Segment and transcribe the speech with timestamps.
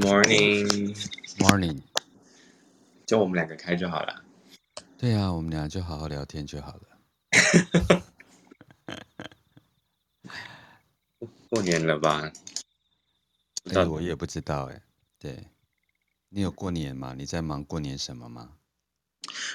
[0.00, 0.96] Morning,
[1.38, 1.78] Morning，
[3.06, 4.24] 就我们两个开就好了。
[4.96, 8.02] 对啊，我们俩就好好聊天就好了。
[11.50, 12.32] 过年了吧？
[13.74, 14.80] 哎，我也不知道哎。
[15.18, 15.48] 对，
[16.30, 17.14] 你有过年吗？
[17.14, 18.56] 你在忙过年什么吗？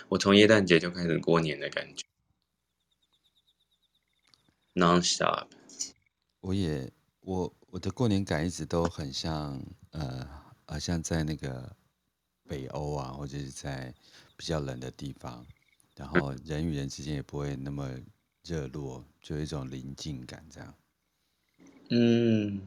[0.09, 2.05] 我从耶诞节就开始过年的感觉
[4.75, 5.47] ，non-stop。
[6.41, 9.61] 我也，我我的过年感一直都很像，
[9.91, 10.25] 呃，
[10.65, 11.75] 好像在那个
[12.47, 13.93] 北欧啊，或者是在
[14.37, 15.45] 比较冷的地方，
[15.93, 17.91] 然后人与人之间也不会那么
[18.45, 20.73] 热络，就有一种临近感这样。
[21.89, 22.61] 嗯，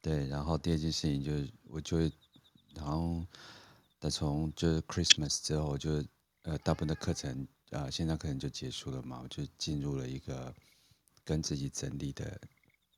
[0.00, 0.26] 对。
[0.28, 2.10] 然后第二件事情就是，我就会，
[2.74, 3.22] 然后
[3.98, 6.02] 但从就是 Christmas 之后就。
[6.44, 10.54] 呃，大部分的课程，呃，线上课程就结束了嘛，我就进入了一个
[11.24, 12.38] 跟自己整理的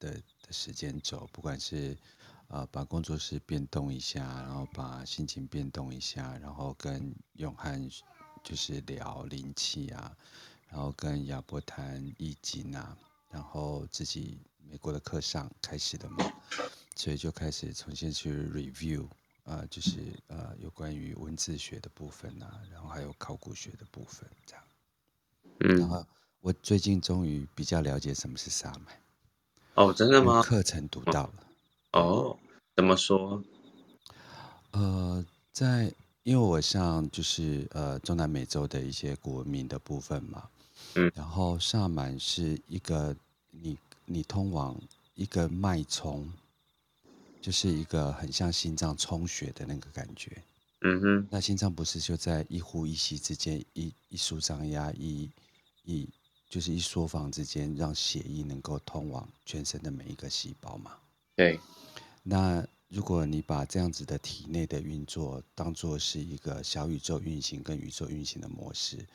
[0.01, 1.97] 的的时间轴，不管是
[2.49, 7.89] 呃把工作室变动一下，然后把心情变动一下，然后跟永汉
[8.43, 10.17] 就是聊灵气啊，
[10.69, 12.97] 然后跟亚伯谈易经啊，
[13.31, 14.39] 然后自己
[14.71, 16.33] 美国的课上开始的嘛，
[16.95, 19.07] 所以就开始重新去 review。
[19.45, 24.65] 呃，就是呃，有关于文字学的部分啊，然后还有考古学的部分，这样。
[25.61, 25.79] 嗯。
[25.79, 26.05] 然后
[26.41, 28.87] 我最近终于比较了解什么是萨满。
[29.77, 30.43] 哦，真的吗？
[30.43, 31.35] 课程读到了。
[31.93, 32.37] 哦，
[32.75, 33.43] 怎么说？
[34.73, 35.93] 呃，在
[36.25, 40.49] 因为我上就是呃中南美洲的一些古文明的部分嘛，
[40.95, 43.15] 嗯，然后萨满是一个
[43.51, 44.77] 你你通往
[45.15, 46.29] 一个脉冲。
[47.39, 50.43] 就是一个很像心脏充血的那个感觉，
[50.81, 51.29] 嗯哼。
[51.31, 55.31] 那心脏不是就在一呼一吸之间，一一舒张压，一
[55.85, 56.09] 一
[56.49, 60.93] 就是一缩放之间，让血液能够通往全身的每一个细胞嘛？
[61.35, 61.61] 对。
[62.23, 69.07] 那如果你把这样子的体内的运作当做是一个小宇宙运行跟宇宙运行的模式，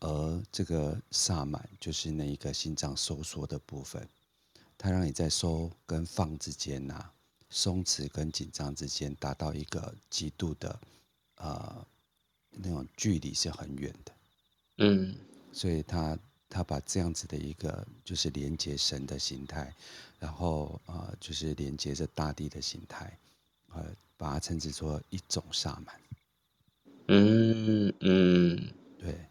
[0.00, 4.08] 而这个萨满就是那一个心脏收缩的部分，
[4.76, 7.12] 它让你在收跟放之间呐、啊。
[7.52, 10.80] 松弛跟紧张之间达到一个极度的，
[11.34, 11.84] 呃，
[12.52, 14.12] 那种距离是很远的，
[14.76, 15.16] 嗯，
[15.52, 16.16] 所以他
[16.50, 19.72] 他把这样子的一个就是连接神的形态，
[20.18, 23.16] 然后呃就是连接着大地的形态，
[23.72, 23.86] 呃，
[24.18, 26.00] 把它称之作一种萨满，
[27.06, 29.26] 嗯嗯，对，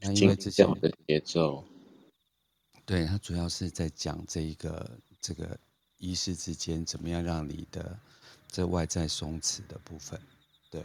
[0.00, 1.64] 那因为这些的节奏，
[2.84, 5.56] 对，他主要是在讲这一个这个。
[6.00, 7.98] 仪式之间怎么样让你的
[8.46, 10.16] 这外在松弛的部分，
[10.70, 10.80] 对。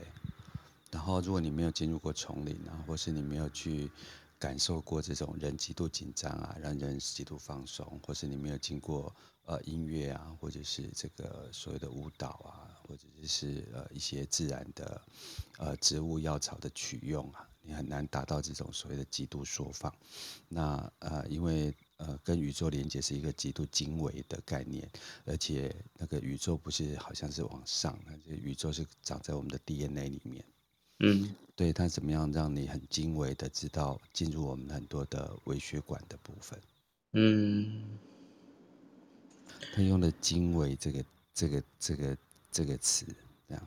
[0.89, 3.91] 然后如果你没有进入过丛林啊，或是你没有去
[4.43, 9.15] 感受过这种人极度紧张啊，让人极度放松，或是你没有经过
[9.45, 15.01] 呃音乐啊，或者是这个所谓的舞蹈啊，或者是呃一些自然的
[15.57, 19.89] 呃植物药草的取用啊，你很难达到这种所谓的极度缩放。
[20.49, 21.73] 那呃因为。
[21.97, 24.89] 呃，跟宇宙连接是一个极度精微的概念，
[25.23, 30.43] 而且那个宇宙不是好像是往上，那这宇宙是长在我们的 DNA 里面。
[30.99, 36.59] 嗯，对，他怎么样让你很精微的知道进入我们很多的微血管的部分？
[37.13, 37.97] 嗯，
[39.73, 42.17] 他用了“精微”这个、这个、这个、
[42.51, 43.05] 这个词，
[43.47, 43.63] 这样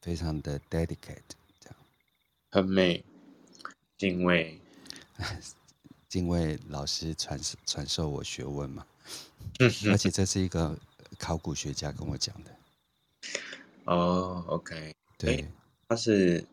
[0.00, 1.22] 非常的 dedicate，
[1.60, 1.76] 这样
[2.50, 3.04] 很美，
[3.96, 4.60] 精微。
[6.08, 8.86] 敬畏老师传传授我学问嘛，
[9.90, 10.78] 而且这是一个
[11.18, 12.56] 考古学家跟我讲的。
[13.84, 15.46] 哦，OK，对，
[15.88, 16.44] 他是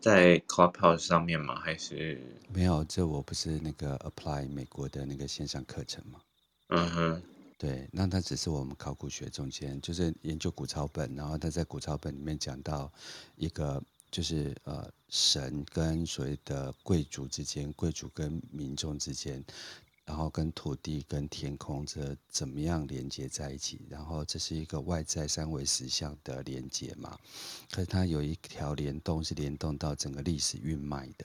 [0.00, 1.60] 在 Clubhouse 上面吗？
[1.60, 2.18] 还是
[2.48, 2.82] 没有？
[2.84, 6.20] 这我不是那个 Apply 美国的那个线上课程吗？
[6.68, 7.22] 嗯哼，
[7.58, 12.90] 对，那他只是我们考古学中间就是研究古抄本，然后他在古抄本里面讲到
[13.36, 13.82] 一个。
[14.12, 19.40] 就是呃，神跟所谓的贵族之间，贵族跟民众之间，
[20.10, 23.86] 然后跟土地跟天空这怎么样连接在一起？
[23.88, 27.16] 然后这是一个外在三维实像的连接嘛？
[27.70, 31.24] 可是它有一条联动是联动到整个历史运脉的，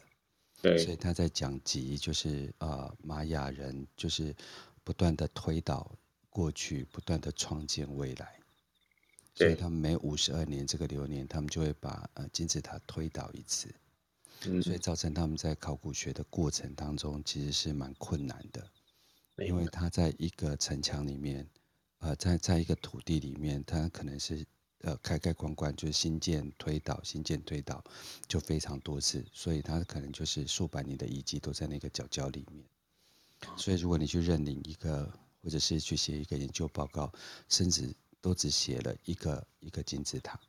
[0.61, 4.35] 对，所以他在讲及就是呃玛雅人就是
[4.83, 5.91] 不断的推导
[6.29, 8.39] 过去，不断的创建未来。
[9.33, 13.67] 所以他们每五十二年这个流年，他们就会把呃金字塔推倒一次，
[14.45, 18.63] 嗯，所以造成他们在考古学的过程当中其实是蛮困难的，
[19.37, 21.47] 因为他在一个城墙里面，
[21.99, 24.45] 呃，在在一个土地里面，他可能是
[24.81, 27.83] 呃开开关关，就是新建推倒，新建推倒，
[28.27, 32.63] 就非常多次，所以他可能就是数百年的遗迹都在那个角角里面，
[33.57, 35.11] 所以如果你去认领一个，
[35.41, 37.11] 或者是去写一个研究报告，
[37.49, 37.93] 甚至。
[38.21, 40.39] 都只写了一个一个金字塔，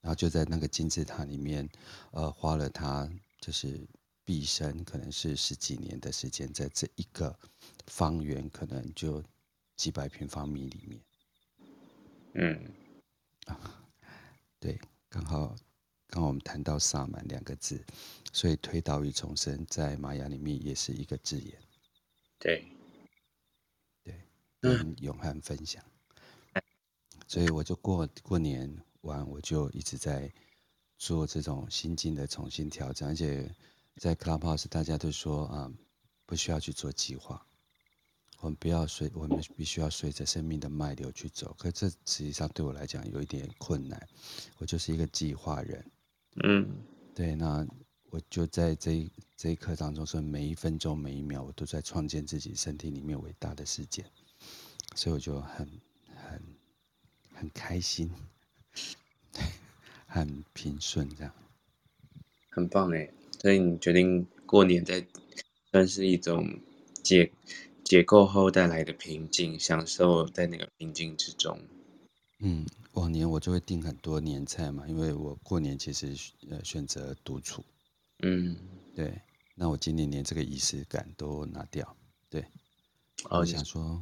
[0.00, 1.68] 然后就在那个金字塔里面，
[2.10, 3.06] 呃，花了他
[3.38, 3.86] 就是
[4.24, 7.38] 毕生可能是十几年的时间，在这一个
[7.86, 9.22] 方圆可能就
[9.76, 11.00] 几百平方米里面，
[12.34, 12.74] 嗯，
[13.46, 13.84] 啊，
[14.60, 15.54] 对，刚好
[16.06, 17.84] 刚好我们谈到萨满两个字，
[18.32, 21.58] 所以推倒与重生在玛雅里面也是一个字眼，
[22.38, 22.66] 对。
[24.64, 25.84] 跟永汉分享，
[27.26, 30.32] 所以我就过过年完，我就一直在
[30.98, 33.52] 做这种心境的重新调整，而且
[33.96, 35.72] 在 Clubhouse 大家都说啊，
[36.26, 37.46] 不需要去做计划，
[38.40, 41.54] 我们不要随，我们必须要随着生命的脉流去走。
[41.58, 44.08] 可这实际上对我来讲有一点困难，
[44.58, 45.90] 我就是一个计划人，
[46.42, 46.68] 嗯，
[47.14, 47.66] 对，那
[48.10, 54.04] 我就在这一这一刻当中，说每一分钟每一秒，我都在创建自己身体里面伟大的事件。
[54.94, 55.80] 所以我就很
[56.14, 56.42] 很
[57.34, 58.10] 很开心，
[60.06, 61.32] 很平顺，这样
[62.50, 63.10] 很棒哎！
[63.42, 65.04] 所以你决定过年在
[65.72, 66.60] 算是一种
[67.02, 67.32] 解
[67.82, 71.58] 解构后带来的平静，享受在那个平静之中。
[72.38, 76.14] 嗯，往年我就会订很多年菜嘛，因为我过年其实
[76.50, 77.64] 呃选择独处。
[78.22, 78.56] 嗯，
[78.94, 79.20] 对。
[79.56, 81.96] 那我今年连这个仪式感都拿掉，
[82.30, 82.42] 对。
[83.24, 84.00] 哦，我想说。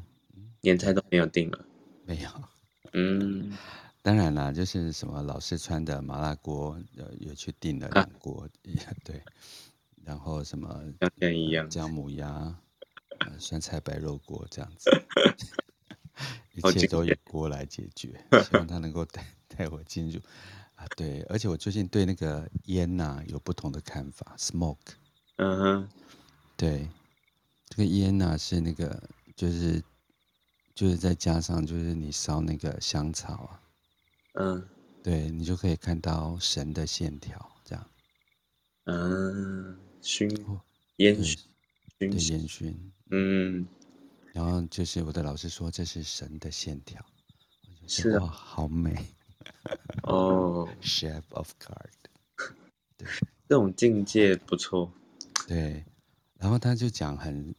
[0.61, 1.65] 年菜都没有订了，
[2.05, 2.29] 没有。
[2.93, 3.57] 嗯，
[4.03, 8.43] 当然啦，就是什么老四川的麻辣锅，呃，也去订了两锅，
[8.87, 9.23] 啊，对。
[10.03, 10.83] 然后什么
[11.19, 12.27] 跟一样，姜母鸭，
[13.21, 14.91] 呃，酸菜白肉锅这样子，
[16.55, 18.09] 一切都以锅来解决。
[18.43, 20.19] 希望他能够带 带我进入
[20.77, 21.21] 啊，对。
[21.29, 24.95] 而且我最近对那个烟呐，啊，有不同的看法，smoke。
[25.37, 25.89] 嗯哼，
[26.57, 26.89] 对，
[27.69, 29.03] 这个烟呐，啊，是那个
[29.37, 29.83] 就是。
[30.73, 33.61] 就是再加上，就是你烧那个香草啊，
[34.41, 34.67] 嗯，
[35.03, 37.87] 对，你就可以看到神的线条，这样，
[38.85, 40.31] 嗯，熏
[40.97, 41.39] 烟熏，
[41.99, 43.67] 对，烟熏，嗯，
[44.33, 47.05] 然后就是我的老师说这是神的线条，
[47.87, 48.97] 是啊，好美，
[50.05, 51.77] 哦， Chef of God，
[52.97, 53.07] 对，
[53.47, 54.91] 这种境界不错，
[55.47, 55.85] 对，
[56.39, 57.55] 然后他就讲很，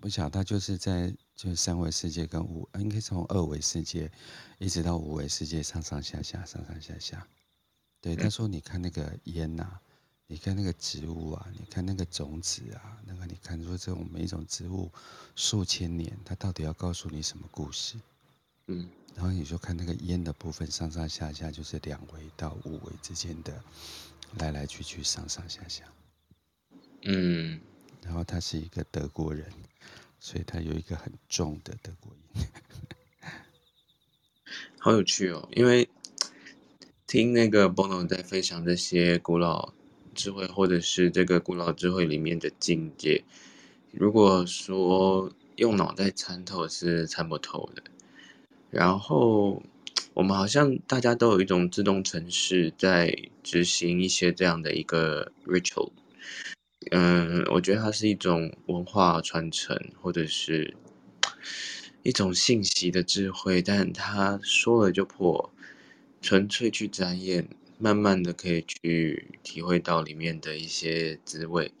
[0.00, 1.14] 不晓得他就是在。
[1.34, 4.10] 就是三维世界跟五，应该从二维世界
[4.58, 7.26] 一直到五维世界上上下下上上下下。
[8.00, 9.80] 对，他说：“你看那个烟呐，
[10.26, 14.92] 你看那个植物啊，你看那个种子啊，那个你看说这种每一种植物
[15.34, 17.96] 数千年，它到底要告诉你什么故事？”
[18.68, 23.62] 嗯，然后你就看那个烟的部分上上下下，就是两维到五维之间的
[24.38, 25.84] 来来去去上上下下。
[27.02, 27.60] 嗯，
[28.02, 29.50] 然后他是一个德国人。
[30.24, 32.46] 所以他有一个很重的德国音，
[34.80, 35.46] 好有趣哦！
[35.52, 35.86] 因为
[37.06, 39.74] 听那个 Bono 在分享这些古老
[40.14, 43.22] 智慧，或者是这个古老智慧里面的境界，
[43.90, 47.82] 如果说用脑袋参透是参不透的。
[48.70, 49.62] 然后
[50.14, 55.92] 我们好像大家都有一种自动程式在执行一些这样的一个 ritual。
[56.90, 60.76] 嗯，我觉得它是一种文化传承，或者是
[62.02, 65.50] 一种信息的智慧，但他说了就破，
[66.20, 67.48] 纯粹去展演，
[67.78, 71.72] 慢慢的可以去体会到里面的一些滋味。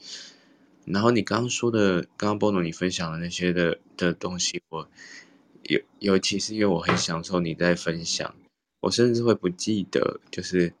[0.86, 4.88] 然后你刚刚说的，刚刚波诺你分享的那些的的东西，我
[5.64, 8.34] 尤尤其是因为我很享受你在分享，
[8.80, 10.72] 我甚至会不记得，就是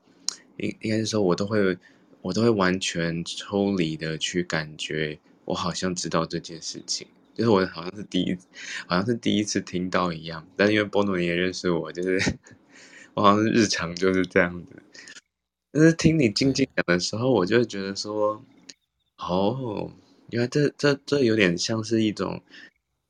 [0.56, 1.76] 应应该是说我都会。
[2.24, 7.06] 我都会完全抽离的去感觉我好像知道这件事情。
[7.34, 8.34] 就是我好像是第一
[8.86, 12.38] 好像是第一次听到一样但因为波诺你也认识我就是
[13.12, 14.82] 我好像是日常就是这样子。
[15.70, 18.42] 但是听你静静讲的时候我就会觉得说
[19.18, 19.90] 哦
[20.30, 22.42] 原来这这这有点像是一种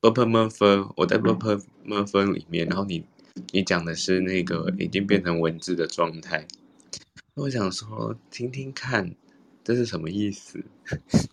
[0.01, 3.05] permunefer 我在 permunefer 里面然后你
[3.53, 6.45] 你讲的是那个已经变成文字的状态。
[7.35, 9.13] 我想说，听听看，
[9.61, 10.63] 这是什么意思？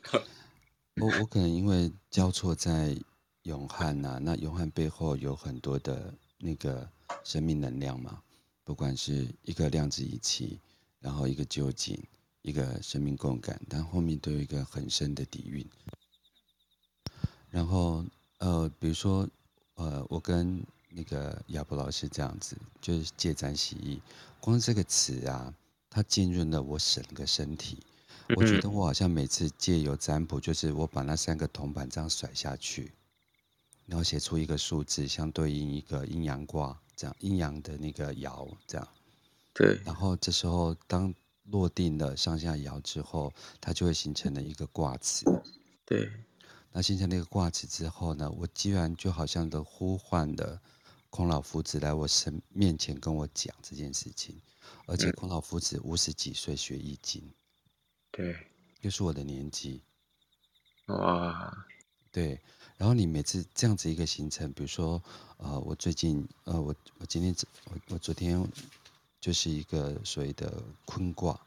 [1.00, 2.98] 我我可能因为交错在
[3.44, 6.90] 永汉呐、那永汉背后有很多的那个
[7.22, 8.20] 生命能量嘛，
[8.64, 10.58] 不管是一个量子仪器，
[10.98, 11.96] 然后一个究竟，
[12.42, 15.64] 一个生命共感，但后面都有一个很深的底蕴。
[17.48, 18.04] 然后
[18.38, 19.28] 呃，比如说
[19.76, 24.02] 呃，我跟那个亚伯老师这样子，就是借占洗衣，
[24.40, 25.54] 光这个词啊。
[25.94, 27.78] 它浸润了我整个身体，
[28.34, 32.92] 我觉得我好像每次借由占卜，就是我把那三个铜板这样甩下去，
[33.84, 38.88] 然后写出一个数字，相对应一个阴阳卦，这样阴阳的那个爻，这样。
[39.52, 39.78] 对。
[39.84, 41.14] 然后这时候当
[41.50, 43.30] 落定了上下爻之后，
[43.60, 45.26] 它就会形成了一个卦辞。
[45.84, 46.10] 对。
[46.72, 50.58] 那形成那个卦辞之后呢，我居然就好像的呼唤的
[51.10, 54.40] 孔老夫子来我身面前跟我讲这件事情，
[54.86, 57.22] 而且孔老夫子五十几岁学易经，
[58.10, 58.36] 对，
[58.80, 59.82] 又是我的年纪。
[60.86, 61.66] 哇。
[62.10, 62.40] 对。
[62.78, 65.00] 然后你每次这样子一个行程，比如说，
[65.36, 67.32] 呃，我最近，呃，我我今天
[67.66, 68.44] 我我昨天
[69.20, 71.40] 就是一个所谓的坤卦，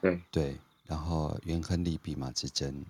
[0.00, 2.84] 对对，然后元亨利弼马之争，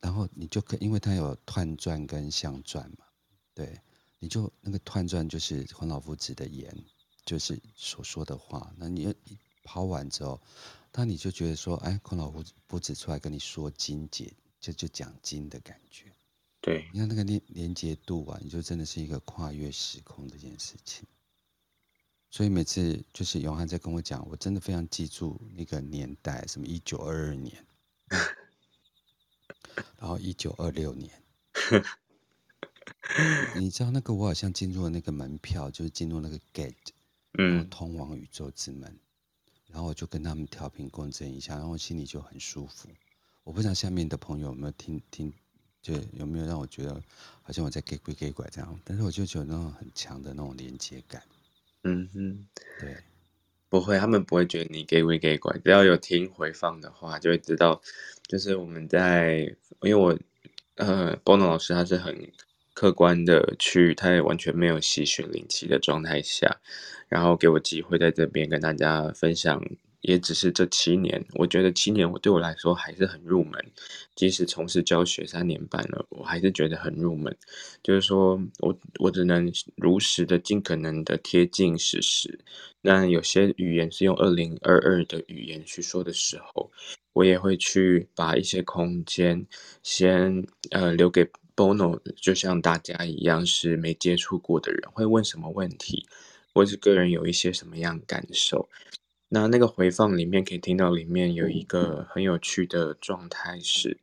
[0.00, 3.06] 然后你就可因为它有彖传跟象传嘛，
[3.54, 3.80] 对，
[4.18, 6.76] 你就那个彖传就是孔老夫子的言，
[7.24, 10.40] 就是所说的话，那你一抛完之后，
[10.92, 16.12] 那你就觉得说，哎，孔老夫子夫子出来跟你说经解，就就讲经的感觉。
[16.60, 21.04] 对，你看那个连连接度啊，你就真的是一个跨越时空这件事情。
[22.30, 27.66] 所以每次就是永汉在跟我讲，我真的非常记住那个年代，什么一九二二年，
[29.98, 31.10] 然后一九二六年，
[33.56, 36.74] 你知道那个我好像进入了那个门票，就是进入那个 gate，
[37.38, 38.98] 嗯，通往宇宙之门，
[39.68, 42.88] 然后我就跟他们调频共振一下，然后我心里就很舒服。
[43.44, 45.32] 我不知道下面的朋友有没有听听。
[45.82, 46.94] 就有没有让我觉得
[47.42, 48.80] 好像我在给鬼给拐这样？
[48.84, 51.20] 但是我就觉得那种很强的那种连接感。
[51.82, 52.46] 嗯哼，
[52.78, 52.96] 对，
[53.68, 55.58] 不会，他们不会觉得你给鬼给拐。
[55.58, 57.82] 只要有听回放的话，就会知道，
[58.28, 59.40] 就是我们在，
[59.80, 60.16] 因为我
[60.76, 62.30] 呃，Bono 老师他是很
[62.82, 66.60] 客观的去，他也完全没有吸血灵气的状态下，
[67.08, 69.62] 然后给我机会在这边跟大家分享。
[70.00, 73.64] 也只是这七年，我觉得七年我对我来说还是很入门。
[74.16, 77.36] 即使从事教学三年半了，我还是觉得很入门。
[77.84, 82.40] 就是说我我只能如实的、尽可能的贴近事实。
[82.80, 86.72] 那有些语言是用二零二二的语言去说的时候，
[87.12, 89.46] 我也会去把一些空间
[89.84, 96.06] 先呃留给 Bono，就像大家一样是没接触过的人会问什么问题，
[96.52, 98.68] 或是个人有一些什么样感受。
[99.28, 103.98] 那那个回放里面可以听到，里面有一个很有趣的状态是，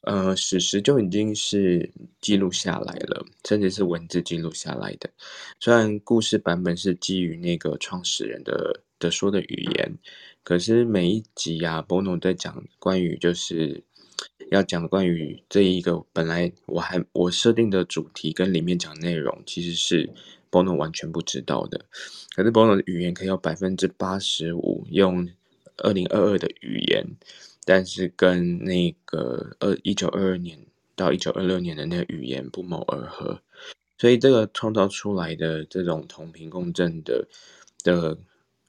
[0.00, 1.90] 呃，史实就已经是
[2.20, 5.10] 记录下来了，甚至是文字记录下来的。
[5.58, 9.98] 虽然故事版本是基于那个创始人的的说的语言，
[10.42, 13.84] 可是每一集啊，Bono 在讲关于就是
[14.50, 20.10] 要讲关于这一个本来我还我设定的主题跟里面讲内容，其实是
[20.50, 21.84] Bono 完全不知道的。
[22.34, 25.28] 可是 Bono 的语言可以有百分之八十五用
[25.76, 27.06] 二零二二的语言，
[27.64, 30.58] 但是跟那个二一九二二年
[30.96, 33.40] 到一九二六年的那个语言不谋而合，
[33.98, 37.28] 所以这个创造出来的这种同频共振的
[37.84, 38.18] 的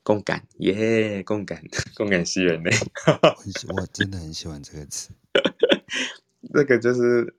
[0.04, 1.64] 共感，耶，共感，
[1.96, 2.72] 共感吸人类，
[3.76, 5.10] 我真的很喜欢这个词。
[6.54, 7.34] 那个就是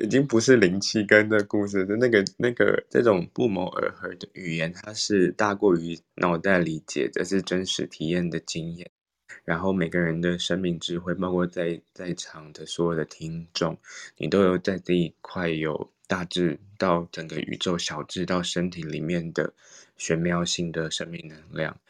[0.00, 8.90] 已经不是灵气跟的故事，是那个那个这种不谋而合的语言，它是大过于脑袋理解，这是真实体验的经验。
[9.44, 13.78] 然后每个人的生命智慧，包括在在场的所有的听众，
[14.18, 19.54] 你都有在这一块有大致到整个宇宙小智到身体里面的
[19.96, 21.80] 玄妙性的生命能量，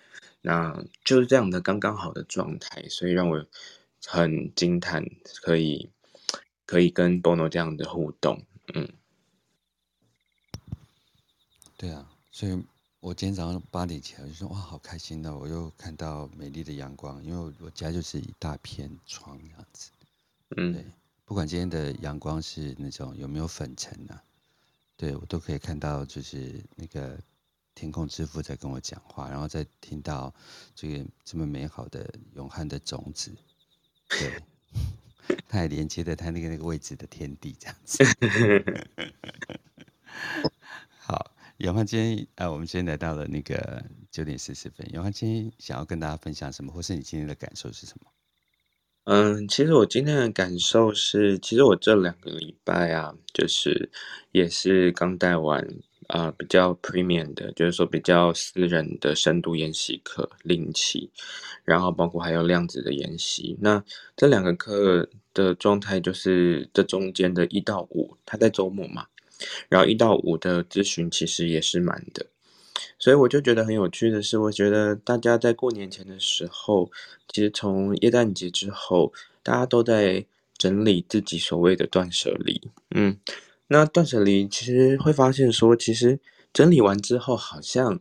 [0.40, 3.45] 那就是这样的刚刚好的状态，所以让我
[4.07, 5.05] 很惊叹，
[5.43, 5.90] 可以。
[6.69, 8.87] 可以跟 Bono 这样的互动，嗯，
[11.78, 12.62] 对啊，所以
[13.00, 19.90] 我今天早上八点起来就说哇，好开心的，我又看到美丽的阳光，因为我家就是一大片窗这样子，
[20.59, 20.85] 嗯，对，
[21.25, 24.23] 不管今天的阳光是那种有没有粉尘啊，
[24.99, 27.19] 对我都可以看到，就是那个
[27.75, 30.35] 天空之父在跟我讲话，然后再听到
[30.75, 33.35] 这个这么美好的永汉的种子，
[34.09, 34.33] 对。
[35.47, 38.03] 他还连接着他那个那个位置的天地，这样子。
[41.00, 44.91] 好，永汉今天啊，我们今天来到了那个九点四十分。
[44.93, 48.07] 永汉今天想要跟大家分享什么，或是你今天的感受是什么？
[49.05, 53.91] 嗯，其实我今天的感受是，其实我这两个礼拜啊，就是
[54.33, 55.67] 也是刚带完
[56.09, 61.09] 啊、比较 premium 的，就是说比较私人的深度研习课灵气，
[61.65, 63.57] 然后包括还有量子的研习。
[63.61, 63.83] 那
[64.17, 65.09] 这两个课。
[65.35, 69.07] 的状态就是这中间的一到五，他在周末嘛，
[69.69, 72.27] 然后一到五的咨询其实也是满的，
[72.99, 76.91] 所以我就觉得很有趣的是，我觉得大家在过年前的时候，
[77.29, 79.12] 其实从耶诞节之后，
[79.45, 80.25] 大家都在
[80.57, 82.61] 整理自己所谓的断舍离，
[82.91, 83.17] 嗯，
[83.71, 86.19] 那断舍离其实会发现说，其实
[86.53, 88.01] 整理完之后，好像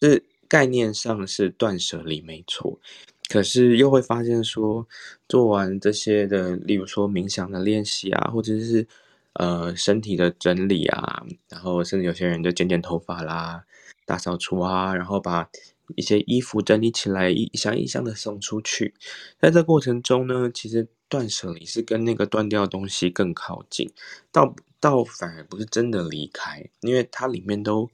[0.00, 2.80] 是概念上是断舍离没错，
[3.28, 4.86] 可是又会发现说，
[5.28, 8.88] 做完这些的，例如说冥想的练习啊，或者是
[9.34, 13.64] 呃身体的整理啊，然后甚至有些人就剪剪头发啦，
[14.04, 15.48] 大扫除啊，然后把
[15.94, 18.94] 一些衣服整理起来，一箱一箱的送出去，
[19.40, 20.88] 在这过程中呢，其实。
[21.08, 23.92] 断舍离是跟那个断掉的东西更靠近，
[24.32, 27.90] 倒倒反而不是真的离开，因为它里面都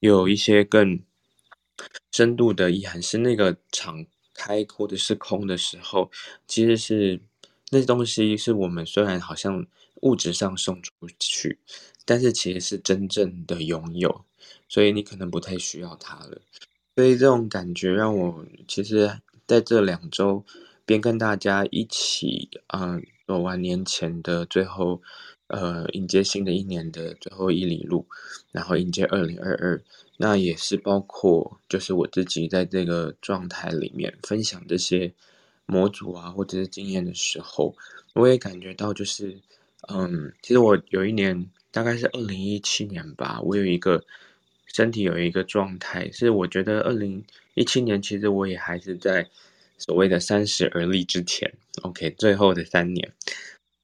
[0.00, 1.00] 有一些更
[2.12, 6.10] 深度的意涵，是那个敞开或者是空的时候，
[6.46, 7.20] 其实是
[7.70, 9.66] 那东西是我们虽然好像
[10.02, 11.58] 物质上送出去，
[12.04, 14.24] 但是其实是真正的拥有，
[14.68, 16.40] 所以你可能不太需要它了。
[16.96, 20.44] 所以这种感觉让我其实在这两周。
[20.84, 23.00] 边跟大家一起，嗯、
[23.32, 25.00] 走完年前的最后，
[25.46, 28.06] 呃，迎接新的一年的最后一里路，
[28.50, 29.82] 然后迎接二零二二，
[30.18, 35.10] 那也是包括就是我自己在这个状态里面分享这些
[35.64, 37.74] 模组啊或者是经验的时候，
[38.12, 39.40] 我也感觉到就是，
[39.88, 44.04] 嗯，其实我有一年大概是二零一七年吧，我有一个
[44.66, 47.24] 身体有一个状态，是我觉得二零
[47.54, 49.26] 一七年其实我也还是在。
[49.84, 53.12] 所谓的三十而立之前，OK，最后的三年，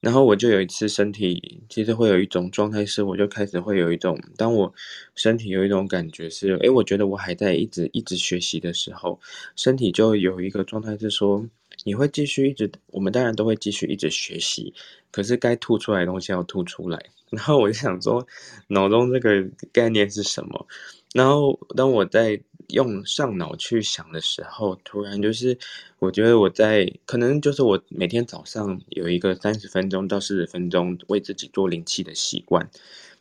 [0.00, 4.73] 然后我就有一次身体，其实会有一种状态是，我就开始会有一种，当我
[5.17, 9.19] 身体有一种感觉是，诶，我觉得我还在一直一直学习的时候，
[9.57, 11.45] 身体就有一个状态是说，
[11.83, 14.73] 你会继续一直，我们当然都会继续一直学习，
[15.11, 17.07] 可是该吐出来的东西要吐出来。
[17.31, 18.25] 然后我就想说，
[18.69, 20.64] 脑中这个概念是什么？
[21.12, 22.40] 然后当我在。
[22.68, 25.59] 用上脑去想的时候，突然就是，
[25.98, 32.70] 我觉得我在可能就是我每天早上有一个三十分钟到四十分钟为自己做灵气的习惯，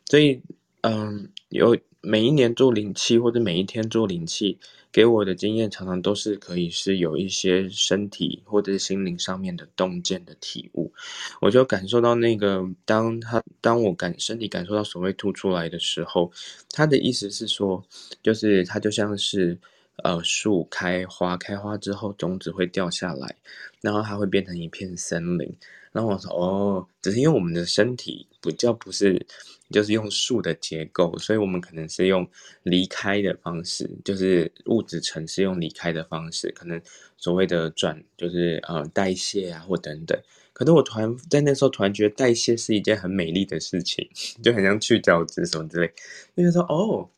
[0.04, 0.40] 所以
[0.82, 4.58] 嗯，有每一年做灵气或者每一天做灵气，
[4.92, 10.92] 给我的经验常常都是可以是有一些身体或者心灵上面的洞见的体悟，
[11.40, 16.30] 我就感受到那个当他当我感身体感受到所谓吐出来的时候，
[16.70, 17.84] 他的意思是说。
[18.22, 19.58] 就是它就像是，
[20.02, 23.36] 呃，树开花，开花之后种子会掉下来，
[23.80, 25.50] 然后它会变成一片森林。
[25.92, 29.26] 然后我说，哦，只是因为我们的身体比较不是，
[29.70, 32.28] 就是用树的结构，所以我们可能是用
[32.62, 36.80] 离开的方式，就是物质层是用离开的方式，可能
[37.16, 40.20] 所谓的转，就是呃代谢啊或等等。
[40.52, 44.08] 可能我突然在那时候突然觉得代谢是一件很美丽的事情，
[44.42, 45.92] 就很像去角质什么之类，
[46.34, 47.08] 因为说哦。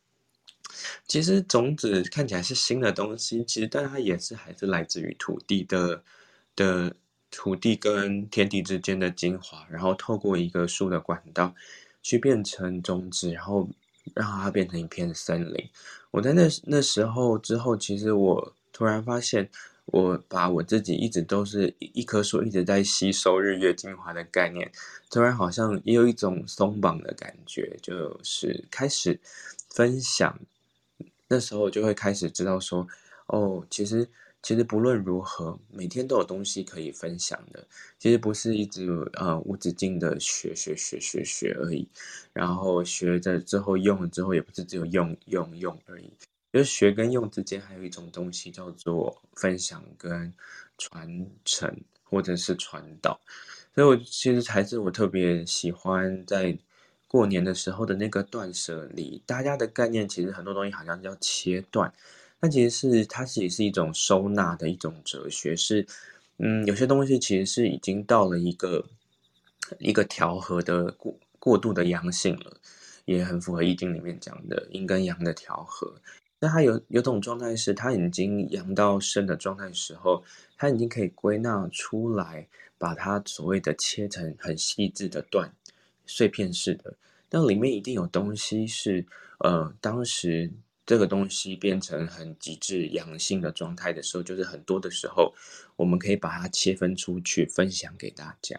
[1.07, 6.03] 其实种子看起来是新的东西，其实但它也是还是来自于土地的
[6.57, 6.95] 的
[7.31, 11.55] 土地跟天地之间的精华，然后透过一个树的管道
[12.03, 13.69] 去变成种子，然后
[14.15, 15.69] 让它变成一片森林。
[16.11, 19.49] 我在那那时候之后，其实我突然发现，
[19.87, 24.71] 我把我自己一直都是一棵树一直在吸收日月精华的概念，
[25.11, 29.21] 突然好像也有一种松绑的感觉，就是开始
[29.69, 30.39] 分享。
[31.29, 32.89] 那时候就会开始知道说，
[33.27, 34.09] 哦，其实
[34.43, 37.67] 其实不论如何，每天都有东西可以分享的。
[37.99, 41.89] 其实不是一直呃无止境的学学学学学而已，
[42.33, 46.11] 然后学着之后用了之后，也不是只有用用用而已。
[46.53, 50.33] 就是学跟用之间还有一种东西叫做分享跟
[50.79, 53.21] 传承或者是传导。
[53.75, 56.59] 所以我其实才是我特别喜欢在。
[57.13, 61.93] 过年的时候的那个断舍离，大家的概念其实很多东西好像叫切断，
[62.41, 65.87] 但其实是它其实是一种收纳的一种哲学，是
[66.39, 68.85] 嗯，有些东西其实是已经到了一个
[69.79, 72.57] 一个调和的过过度的阳性了，
[73.05, 75.95] 也很符合易经里面讲的阴跟阳的调和。
[76.39, 80.25] 那它有有种状态是，它已经阳到生的状态的时候，
[80.57, 82.49] 它已经可以归纳出来，
[82.79, 85.53] 把它所谓的切成很细致的段。
[86.07, 86.97] 碎片式的，
[87.29, 89.07] 但里面一定有东西是，
[89.39, 90.51] 呃，当时
[90.91, 95.33] 这个东西变成很极致阳性的状态的时候，就是很多的时候，
[95.77, 98.59] 我们可以把它切分出去分享给大家。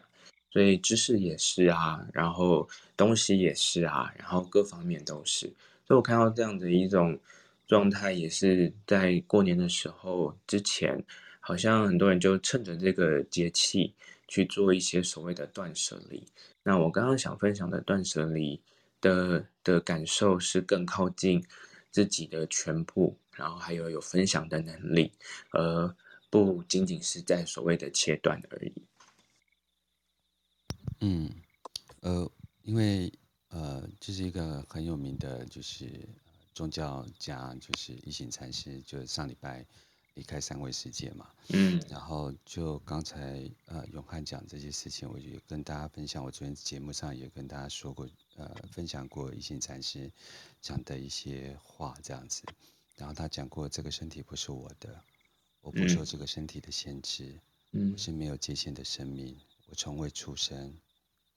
[0.49, 5.47] 所以知识也是啊，然后东西也是啊，然后各方面都是。
[5.85, 7.19] 所以我看到这样的一种
[7.67, 11.03] 状态，也是在过年的时候之前，
[11.41, 13.93] 好像很多人就趁着这个节气
[14.29, 16.25] 去做一些所谓的断舍离。
[16.63, 18.61] 那我刚刚想分享的断舍离
[19.01, 21.43] 的的感受是更靠近
[21.91, 25.11] 自己的全部，然后还有有分享的能力，
[25.51, 25.95] 而
[26.29, 28.73] 不仅仅是在所谓的切断而已。
[31.01, 31.29] 嗯，
[32.01, 32.31] 呃，
[32.63, 33.11] 因为
[33.49, 35.89] 呃，这是一个很有名的，就是
[36.53, 39.65] 宗教家，就是一行禅师，就上礼拜
[40.13, 41.29] 离开三维世界嘛。
[41.49, 46.23] 嗯，然后就刚才呃永汉讲这些事情，我也跟大家分享。
[46.23, 50.11] 我昨天节目上也跟大家说过，呃，分享过一行禅师
[50.61, 52.43] 讲的一些话，这样子。
[52.97, 55.01] 然后他讲过，这个身体不是我的，
[55.61, 57.39] 我不受这个身体的限制，
[57.71, 59.35] 嗯，我是没有界限的生命，
[59.67, 60.77] 我从未出生，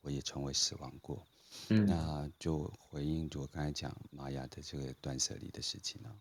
[0.02, 1.24] 我也从未死亡过。
[1.68, 6.12] 嗯，那就回应我刚才讲玛雅的这个断舍离的事情呢，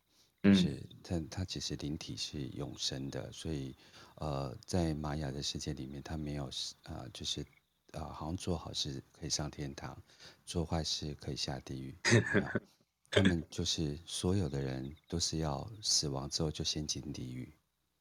[0.43, 3.73] 就是它它其实灵体是永生的，所以
[4.15, 6.49] 呃，在玛雅的世界里面，它没有
[6.83, 7.45] 呃，就是
[7.93, 9.97] 呃，好像做好事可以上天堂，
[10.45, 11.95] 做坏事可以下地狱，
[13.09, 17.51] 他们就是所有的人都是要死亡之后就先进地狱，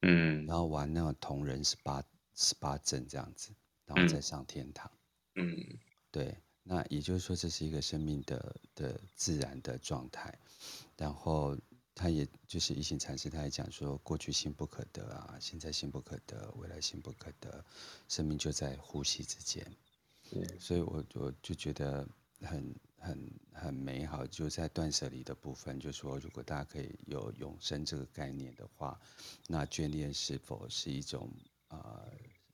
[0.03, 2.03] 嗯，然后玩那种同人十八
[2.35, 3.51] 十八阵这样子，
[3.87, 4.91] 然后再上天堂，
[5.37, 5.79] 嗯，
[6.11, 6.37] 对。
[6.65, 10.33] 那也就是说，这是一个生命的的自然的状态。
[10.97, 11.59] 然后，
[11.95, 17.65] 他也就是一行禅师，他也讲说，过去心不可得啊，现在心不可得，未来心不可得，
[18.09, 19.65] 生命就在呼吸之间。
[20.33, 22.09] 嗯，所以我我就觉得
[22.41, 29.01] 很很很美好，就在断舍离的部分，就说如果大家可以有永生这个概念的话，
[29.47, 31.31] 那眷恋是否是一种
[31.69, 32.11] 呃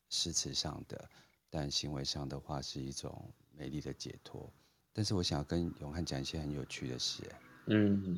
[0.09, 1.09] 诗词上的，
[1.49, 3.33] 但行为上的话是一种。
[3.61, 4.49] 美丽的解脱，
[4.93, 7.25] 但是我想要跟永汉讲一些很有趣的事。
[7.67, 8.17] 嗯，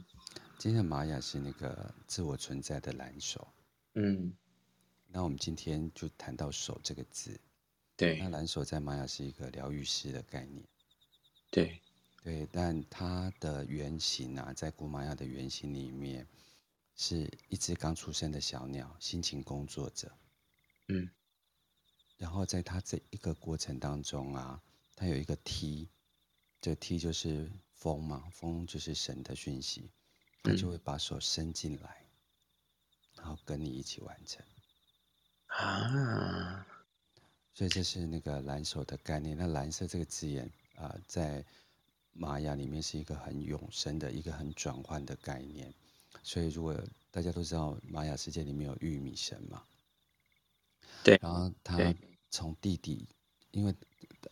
[0.61, 3.49] 今天的玛雅是那个自我存在的蓝手。
[3.95, 4.31] 嗯，
[5.07, 7.41] 那我们今天就谈到“手”这个字。
[7.97, 10.63] 对，那蓝手在玛雅是一个疗愈师的概念。
[11.51, 11.81] 对，
[12.23, 16.27] 对，但它的原型啊，在古玛雅的原型里面，
[16.95, 20.13] 是一只刚出生的小鸟，辛勤工作着。
[20.89, 21.09] 嗯，
[22.19, 24.63] 然后在它这一个过程当中啊。
[24.95, 25.89] 它有一个 T，
[26.61, 29.89] 这个 T 就是风嘛，风就是神的讯息，
[30.43, 32.05] 它就会把手伸进来，
[33.17, 34.45] 然后跟你一起完成。
[35.47, 36.67] 啊，
[37.55, 39.37] 所以这是那个蓝手的概念。
[39.37, 41.45] 那蓝色这个字眼啊、呃，在
[42.13, 45.73] 玛雅里面是一个很永生的一个很转换的概念。
[46.23, 46.75] 所以如果
[47.11, 49.63] 大家都知道玛雅世界里面有玉米神嘛，
[51.05, 51.95] 对，然后他
[52.31, 53.07] 从地底，
[53.51, 53.75] 因为。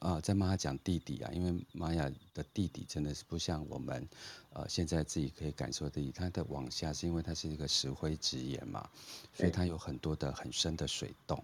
[0.00, 4.08] 啊，在玛雅讲地底啊，因为玛雅的地底真的是不像我们，
[4.50, 8.88] 呃，现在自己可以感受的地底，它的往下是因为它是一个石灰质岩嘛，
[9.34, 11.42] 所以它有很多的很深的水洞，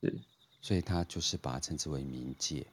[0.00, 0.18] 是，
[0.60, 2.66] 所以它就是把它称之为冥界。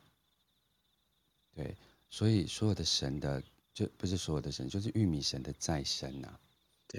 [1.56, 1.76] 对，
[2.10, 3.41] 所以所有的神的
[3.73, 6.39] 就不是所有的神，就是玉米神的再生呐、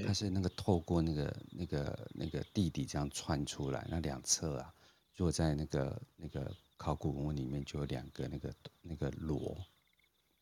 [0.06, 4.74] 它是那个透过那个那个那个地底这样窜出来，那两侧啊，
[5.16, 6.54] 如果在那个那个。
[6.84, 9.56] 考古文物里面就有两个那个那个螺，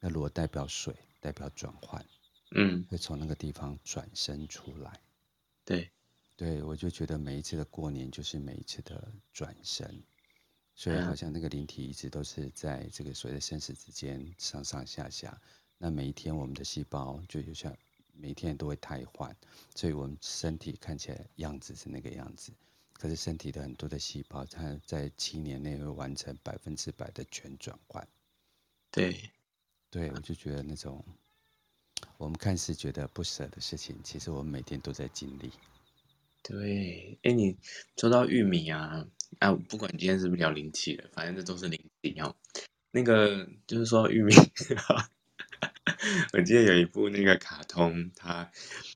[0.01, 2.05] 那螺代表水，代表转换，
[2.51, 5.01] 嗯，会从那个地方转身出来。
[5.65, 5.89] 对，
[6.35, 10.03] 对我就觉得每一次的过年就是每一次的转身，
[10.75, 15.41] 所以好像那个灵体一直都是在这个所谓的生死之间上上下下。
[15.79, 17.73] 那每一天我们的细胞就就像
[18.15, 19.37] 每一天都会汰换，
[19.77, 22.51] 所以我们身体看起来样子是那个样子。
[23.03, 28.07] 可是身体的很多的细胞，它在七年内会完成百分之百的全转换。
[28.93, 29.33] 对，
[29.91, 31.05] 对，我就觉得那种
[32.17, 35.51] 我们看似觉得不舍的事情，其实我们每天都在经历。
[36.45, 37.57] 对，哎，你
[37.97, 39.05] 说到玉米啊，
[39.41, 42.37] 啊，不管今天是不是聊灵气的，反正这都是灵气哦。
[42.93, 44.33] 那个就是说玉米，
[46.35, 48.53] 我记得有一部那个卡通，它。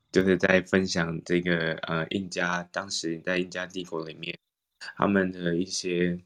[0.09, 4.37] 就是在分享这个呃，印加当时在印加帝国里面，
[4.95, 6.17] 他们的一些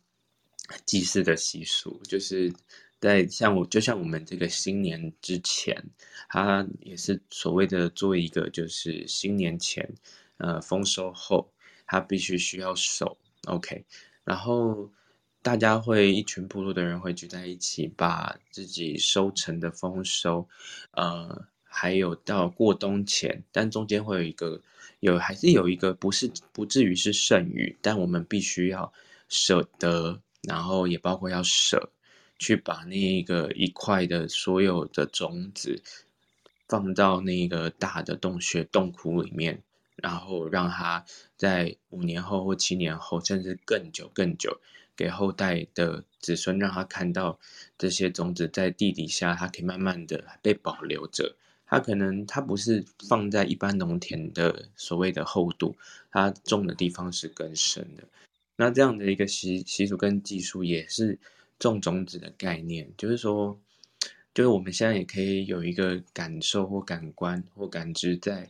[0.85, 2.53] 祭祀的习俗，就是
[2.99, 5.83] 在像我就像我们这个新年之前，
[6.29, 9.89] 他也是所谓的做一个就是新年前，
[10.37, 11.51] 呃，丰收后，
[11.87, 13.17] 他必须需要守
[13.47, 13.83] ，OK，
[14.23, 14.91] 然后
[15.41, 20.47] 大家会一群部落的人会聚在一起，把自己收成的丰收，
[20.91, 21.47] 呃。
[21.73, 24.61] 还有到过冬前，但中间会有一个
[24.99, 28.91] 有还是有一个不是不至于是剩余，但我们必须要
[29.29, 31.89] 舍得，然后也包括要舍
[32.37, 35.81] 去把那一个一块的所有的种子
[36.67, 39.61] 放到那个大的洞穴洞窟里面，
[39.95, 41.05] 然后让它
[41.37, 44.59] 在五年后或七年后，甚至更久更久，
[44.95, 47.39] 给后代的子孙让他看到
[47.77, 51.35] 这些种子在地底下，它可以慢慢的被保留着。
[51.71, 55.73] 它可能它不是放在一般农田的所谓的厚度，
[56.11, 58.03] 它种的地方是更深的。
[58.57, 61.17] 那这样的一个习习俗跟技术也是
[61.57, 63.57] 种种子的概念，就是说，
[64.33, 68.49] 就是我们现在也可以有一个感受或感官或感知在，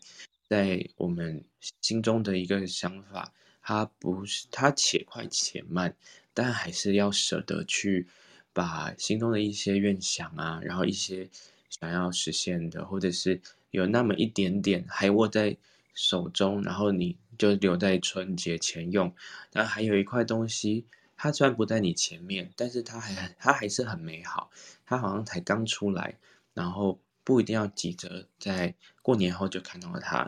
[0.50, 1.44] 在我们
[1.80, 3.32] 心中的一个想法，
[3.62, 5.96] 它不是它且快且慢，
[6.34, 8.08] 但还是要舍得去
[8.52, 11.30] 把心中的一些愿想啊，然后一些
[11.72, 15.58] 想要实现的，或者是有那么一点点还握在
[15.96, 19.12] 手中，然后你就留在春节前用，
[19.50, 20.86] 但还有一块东西。
[21.24, 24.50] 它虽然不在你前面，但是它还它还是很美好。
[24.88, 26.18] 它好像才刚出来，
[26.56, 30.28] 然后不一定要急着在过年后就看到它。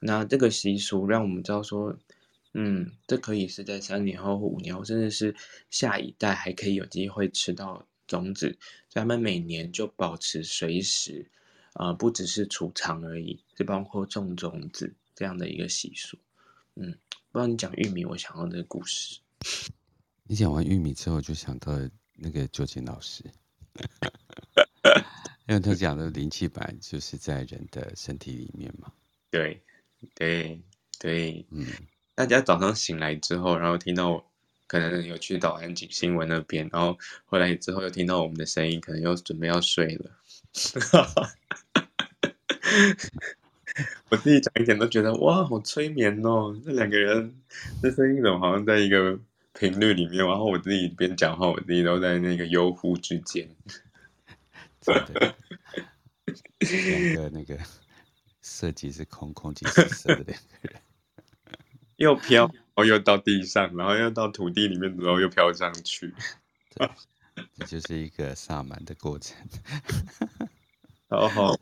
[0.00, 1.96] 那这个习俗让我们知道说，
[2.54, 5.36] 嗯，这可以是在三年后或五年后，甚至是
[5.70, 8.58] 下一代还可以有机会吃到种子。
[8.88, 11.30] 所以他们每年就保持随时，
[11.74, 16.18] 啊、呃，不只是储藏而已，是包括种种子这样的一个习俗。
[16.74, 16.96] 嗯，
[17.30, 19.20] 不知道你讲玉米，我想到这个故事。
[20.24, 21.72] 你讲完玉米之后，就想到
[22.14, 23.24] 那个究竟老师，
[25.48, 28.92] 因为他讲的灵气板就是在人的身体里面嘛。
[29.30, 29.62] 对，
[30.14, 30.62] 对，
[30.98, 31.66] 对，嗯。
[32.14, 34.22] 大家早上醒来之后，然后听到
[34.72, 40.10] 可能有去到安景新闻那边，然后回来之后又听到我们的声音，可能又准备要睡了。
[44.08, 46.58] 我自己讲一点都觉得哇，好催眠哦！
[46.64, 47.34] 那两个人
[47.82, 49.20] 这声音怎么好像在一个。
[49.54, 53.46] 频率里面，然后我自己边讲话，我自己都在那个悠忽之间。
[54.86, 55.06] 两
[57.14, 57.58] 个那个
[58.40, 60.80] 色即是空，空即是色的两个人，
[61.96, 66.14] 又飘，然后又到地上，然后又到土地里面，然后又飘上去。
[66.74, 66.90] 对，
[67.54, 69.36] 这就是一个萨满的过程。
[71.08, 71.56] 超好，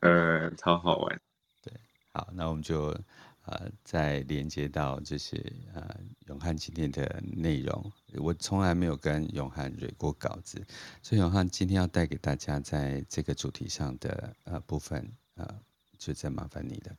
[0.00, 1.20] 呃，超好玩。
[1.62, 1.72] 对，
[2.12, 2.98] 好，那我们就。
[3.44, 5.34] 呃，再连接到就是
[5.74, 5.98] 呃
[6.28, 10.64] 永汉今天的内容，我从来没有跟永汉蕊过稿子，
[11.02, 15.58] 所以永汉今天要带给大家在这个主题上的呃部分，呃，
[15.98, 16.96] 就再麻烦你了。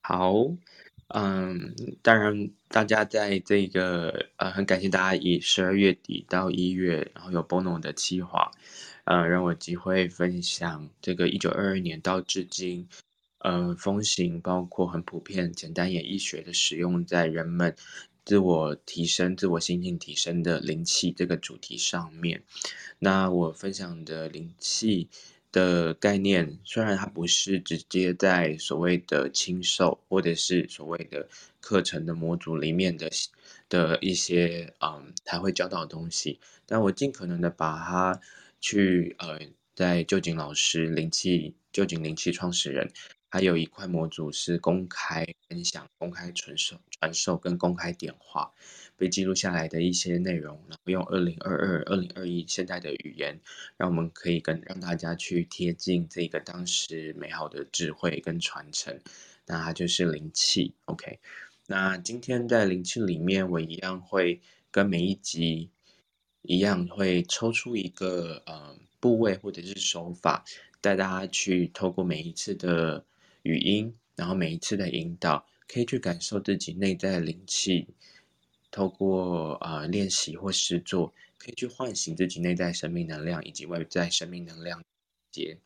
[0.00, 0.32] 好，
[1.08, 8.50] 嗯，当然大家在这个呃很感谢大家以十二月底到一月，然后有 Bono 的企划，
[9.04, 12.88] 呃，让我有机会分享这个一九二二年到至今。
[13.38, 17.76] 呃，风行包括很普遍简单演绎学的使用，在人们
[18.24, 22.42] 自我提升、自我心境提升的灵气这个主题上面。
[22.98, 25.10] 那我分享的灵气
[25.54, 31.28] 的概念，虽然它不是直接在所谓的亲授或者是所谓的
[31.60, 33.08] 课程的模组里面的
[33.68, 38.20] 的一些嗯才会教导的东西，但我尽可能的把它
[38.60, 39.38] 去呃，
[39.76, 42.90] 在旧井老师灵气旧井灵气创始人。
[43.30, 48.52] 还有一块模组是公开分享、公开传授、传授跟公开点化
[48.96, 53.40] 被记录下来的一些内容，然后用二零二二、二零二一现代的语言，
[53.76, 58.98] 让我们可以跟让大家去贴近这个当时美好的智慧跟传承。
[59.46, 61.18] 那它就是灵气，OK。
[61.66, 65.70] 那今天在灵气里面，我一样会跟每一集
[66.42, 70.44] 一样，会抽出一个呃部位或者是手法，
[70.80, 73.04] 带大家去透过每一次的。
[73.46, 77.86] 语音，然后每一次的引导，可以去感受自己内在的灵气，
[78.74, 84.82] 透过啊、呃、练习或实作，可以去唤醒自己内在生命能量以及外在生命能量
[85.30, 85.56] 结。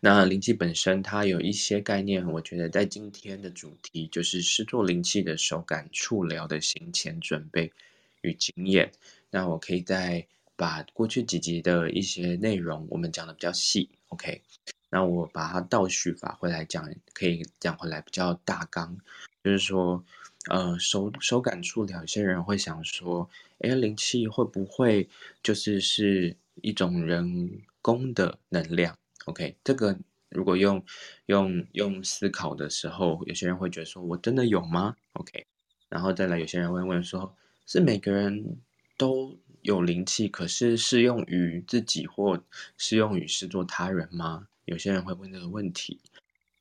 [0.00, 7.72] 那灵气本身，它有一些概念，我觉得在今天的主题就是施作灵气的手感触疗的行前准备
[8.22, 8.90] 与经验。
[9.30, 14.42] 那我可以再把过去几集的一些内容，我们讲的比较细，OK。
[14.90, 18.98] 那我把它倒叙法回来讲，可以讲回来比较大纲，
[19.44, 20.04] 就是说，
[20.48, 25.08] 呃，手手感触疗，有些人会想说，哎，灵气会不会
[25.42, 29.98] 就是是一种人工的能量？OK，这个
[30.30, 30.82] 如果用
[31.26, 35.44] 用用思考的时候，有些人会觉得说，我真的有吗？OK，
[35.90, 38.56] 然后再来，有些人会问说，是每个人
[38.96, 42.42] 都有灵气，可是适用于自己或
[42.78, 44.46] 适用于视作他人吗？
[44.64, 46.00] 有些人会问这个问题，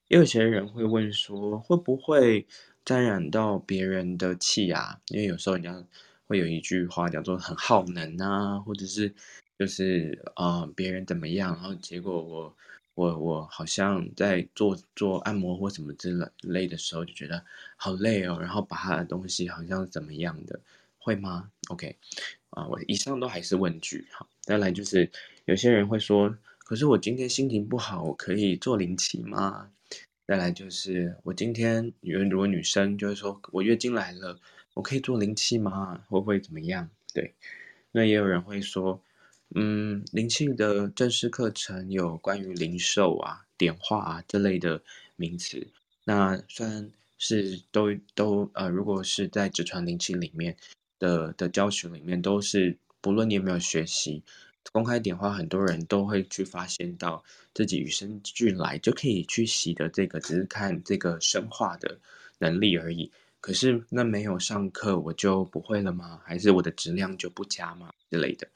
[0.10, 2.46] 也有些人会问说，会不会
[2.90, 5.00] 沾染到别人的气啊？
[5.10, 5.86] 因为有时候人家
[6.26, 9.14] 会有一句话叫做很耗能啊，或者是
[9.60, 12.56] 就是啊、别人怎么样，然后结果我
[12.96, 17.46] 我我好像在做做按摩或什么之类的时候就觉得
[17.78, 20.60] 好累哦，然后把他的东西好像怎么样的，
[20.98, 21.96] 会吗？OK
[22.50, 24.08] 啊，我以上都还是问句。
[24.12, 25.12] 好，再来就是
[25.46, 26.36] 有些人会说。
[26.58, 29.70] 可是我今天心情不好，我可以做灵气吗？
[30.30, 34.40] 再来就是我今天，如果女生就是说我月经来了，
[34.76, 36.04] 我可以做灵气吗？
[36.08, 36.88] 会不会怎么样？
[37.16, 37.34] 对，
[37.92, 39.02] 那也有人会说，
[39.56, 44.84] 嗯，灵气的正式课程有关于灵授啊、点化啊这类的
[45.16, 45.66] 名词。
[46.04, 50.56] 那虽然是都都呃，如果是在直传灵气里面
[51.00, 54.22] 的的教学里面，都是不论你有没有学习
[54.72, 62.00] 公开点的话，很多人都会去发现到自己与生俱来就可以去习得这个，只是看这个生化的
[62.38, 63.12] 能力而已。
[63.42, 66.22] 可是那没有上课我就不会了吗？
[66.26, 67.92] 还是我的质量就不佳吗？
[68.12, 68.48] 之类的。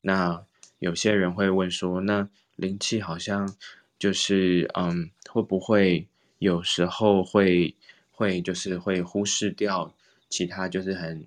[0.00, 0.44] 那
[0.80, 3.54] 有些人会问说，那灵气好像
[3.98, 6.06] 就是嗯，会不会
[6.40, 7.74] 有时候会
[8.10, 9.94] 会就是会忽视掉
[10.28, 11.26] 其他就是很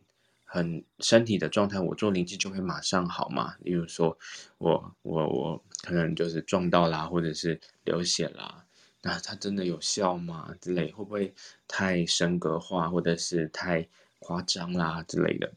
[0.50, 1.78] 很身体的状态？
[1.80, 3.54] 我做灵气就会马上好嘛？
[3.60, 4.18] 例如说
[4.58, 8.66] 我我我可能就是撞到啦，或者是流血啦，
[9.02, 10.56] 那它真的有效吗？
[10.62, 11.34] 之类会不会
[11.68, 13.86] 太神格化，或者是太
[14.20, 15.52] 夸张啦之类的？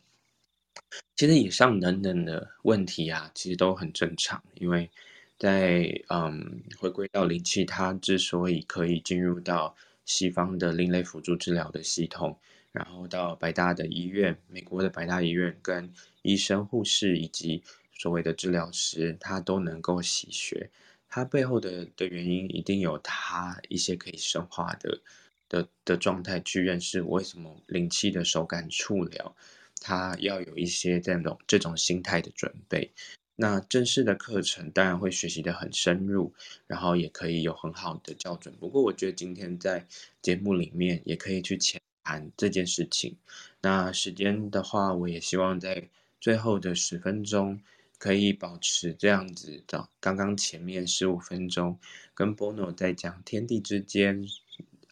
[1.14, 4.90] 其实以上等等的问题啊，其实都很正常，因为
[5.38, 12.36] 在嗯回归到灵气，它之所以可以进入到西方的另类辅助治疗的系统，
[12.72, 20.70] 然后到百大的医院，美国的百大医院跟医生、护士以及所谓的治疗师，他都能够洗学，
[21.08, 25.00] 它背后的的原因一定有它一些可以深化的
[25.48, 29.34] 的的状态去认识为什么灵气的手感触疗。
[29.82, 32.92] 他要有一些这种这种心态的准备，
[33.36, 36.34] 那正式的课程当然会学习得很深入，
[36.66, 38.54] 然后也可以有很好的校准。
[38.60, 39.86] 不过我觉得今天在
[40.20, 43.16] 节目里面也可以去浅谈这件事情。
[43.60, 45.88] 那时间的话，我也希望在
[46.20, 47.60] 最后的十分钟
[47.98, 49.88] 可以保持这样子的。
[50.00, 51.78] 刚刚前面十五分钟
[52.14, 54.24] 跟 Bono 在讲天地之间，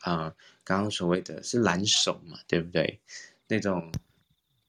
[0.00, 3.00] 啊、呃，刚刚所谓的是蓝手嘛，对不对？
[3.46, 3.92] 那种。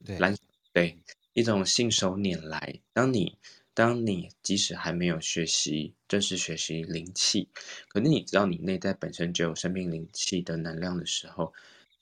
[0.06, 0.34] 对，蓝
[0.72, 0.98] 对
[1.34, 2.80] 一种信手拈来。
[2.94, 3.38] 当你
[3.74, 7.50] 当你即使还没有学习正式学习灵气，
[7.90, 11.54] 可是你知道你内在本身就有生命灵气的能量的时候，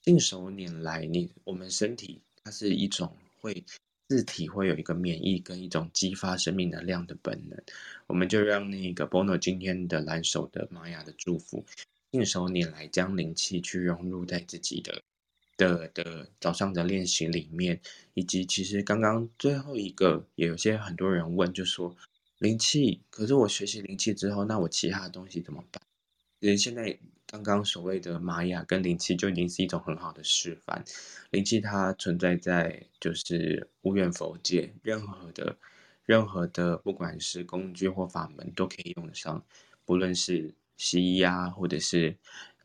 [0.07, 3.65] 信手拈来，你我们身体它是一种会
[4.07, 7.61] 自体会有一个免疫跟一种激发生命能量的本能。
[8.05, 11.65] 我们就让那个 Bono 今天的蓝手的玛雅的祝福，
[12.13, 15.01] 信手拈来将灵气去融入在自己的。
[15.57, 17.81] 的的早上的练习里面，
[18.13, 21.93] 以及其实刚刚最后一个，也有些很多人问，就说
[22.37, 25.81] 灵气，可是我学习灵气之后，那我其他的东西怎么办？
[26.39, 30.83] 人现在刚刚所谓的玛雅跟灵气就已经是一种很好的示范。
[31.29, 35.57] 灵气它存在在就是无远弗届，任何的
[36.05, 39.45] 任何的不管是工具或法门都可以用得上，
[39.85, 42.15] 不论是西医啊，或者是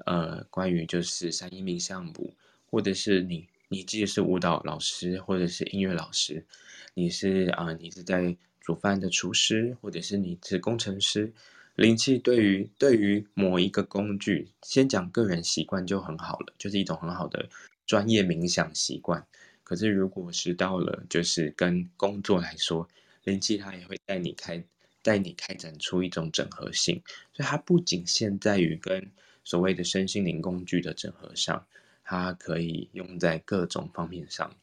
[0.06, 2.32] 呃关于就是山医命相卜。
[2.70, 6.46] 或者是你，你既是舞蹈老师，或者是音乐老师，
[6.94, 11.34] 你是啊、你是在煮饭的厨师，或者是你是工程师，
[11.74, 17.48] 灵气对于对于某一个工具，先讲个人习惯就很好了，就是一种很好的
[17.86, 19.26] 专业冥想习惯。
[19.64, 22.88] 可是如果是到了就是跟工作来说，
[23.24, 24.62] 灵气它也会带你开
[25.02, 29.10] 带你开展出一种整合性，所以它不仅限在于跟
[29.44, 31.66] 所谓的身心灵工具的整合上。
[32.04, 34.54] 它可以用在各种方面上。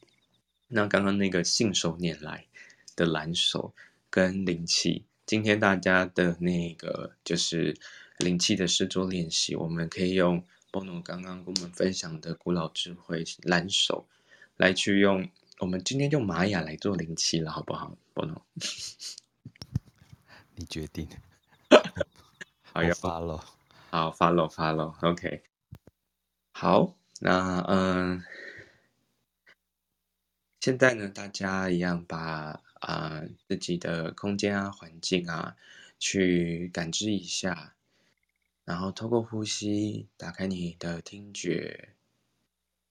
[0.68, 2.46] 那刚刚那个信手拈来
[2.96, 3.74] 的蓝手
[4.10, 7.78] 跟灵气，今天大家的那个就是
[8.18, 14.08] 灵气的试做练习，我们可以用 Bono 刚刚跟我们分享的古老智慧蓝手
[14.58, 15.30] 来去用。
[15.60, 18.42] 我们今天用玛雅来做灵气了，好不好，Bono？
[20.56, 21.08] 你决定。
[22.74, 23.44] 好，要 follow。
[23.92, 25.44] 好，follow，follow，OK。
[26.54, 26.96] 好。
[27.20, 28.24] 那嗯，
[30.60, 35.56] 现在呢，大家一样把啊、自己的空间啊、环境啊，
[36.00, 37.76] 去感知一下，
[38.66, 41.90] 然后透过呼吸打开你的听觉。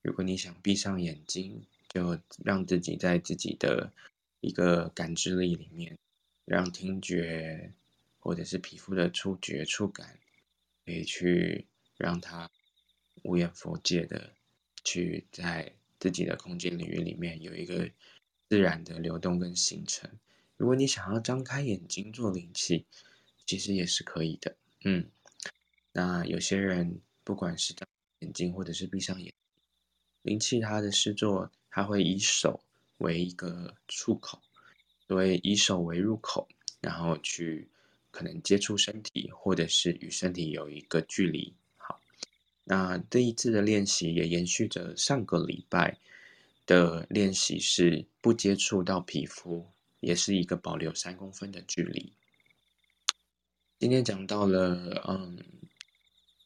[0.03, 3.93] 如果你想闭上眼睛，就让自己在自己的
[4.41, 5.99] 一个感知力里面，
[6.45, 7.73] 让听觉
[8.21, 10.19] 或者是皮肤的触觉、触感，
[10.85, 11.67] 可以去
[11.97, 12.49] 让它。
[13.25, 14.33] 无远弗届的
[14.85, 17.91] 去在自己的空间领域里面有一个
[18.49, 20.11] 自然的流动跟形成。
[20.57, 22.87] 如果你想要张开眼睛做灵气，
[23.47, 24.57] 其实也是可以的。
[24.85, 25.07] 嗯，
[25.93, 27.87] 那有些人不管是张
[28.21, 29.33] 眼睛或者是闭上眼，
[30.23, 32.61] 灵气它的施作，它会以手
[32.99, 34.41] 为一个出口，
[35.07, 36.49] 所以以手为入口，
[36.81, 37.69] 然后去
[38.11, 41.55] 可能接触身体，或者是与身体有一个距离。
[41.77, 42.01] 好
[42.65, 45.99] 那这一次的练习也延续着上个礼拜
[46.69, 49.67] 的练习，是不接触到皮肤，
[50.01, 52.13] 也是一个保留三公分的距离。
[53.79, 55.43] 今天讲到了，嗯，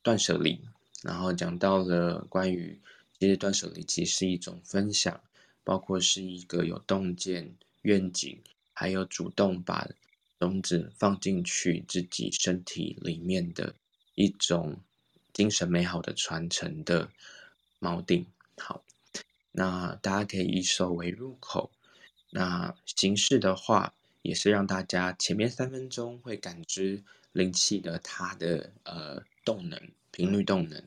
[0.01, 0.61] 断舍离，
[1.03, 2.81] 然后讲到了关于
[3.19, 5.21] 其实断舍离其实是一种分享，
[5.65, 8.41] 包括是一个有洞见、愿景，
[8.73, 9.89] 还有主动把
[10.39, 13.75] 种子放进去自己身体里面的
[14.15, 14.79] 一种
[15.33, 17.11] 精神美好的传承的
[17.81, 18.25] 锚定。
[18.57, 18.85] 好，
[19.53, 21.71] 那大家可以以手为入口，
[22.31, 27.03] 那形式的话，也是让大家前面三分钟会感知。
[27.33, 29.81] 灵气的它的呃动能
[30.11, 30.85] 频率动能，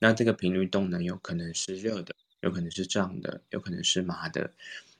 [0.00, 4.52] 那这个频率动能有可能是热的，有可能是胀的，有可能是麻的，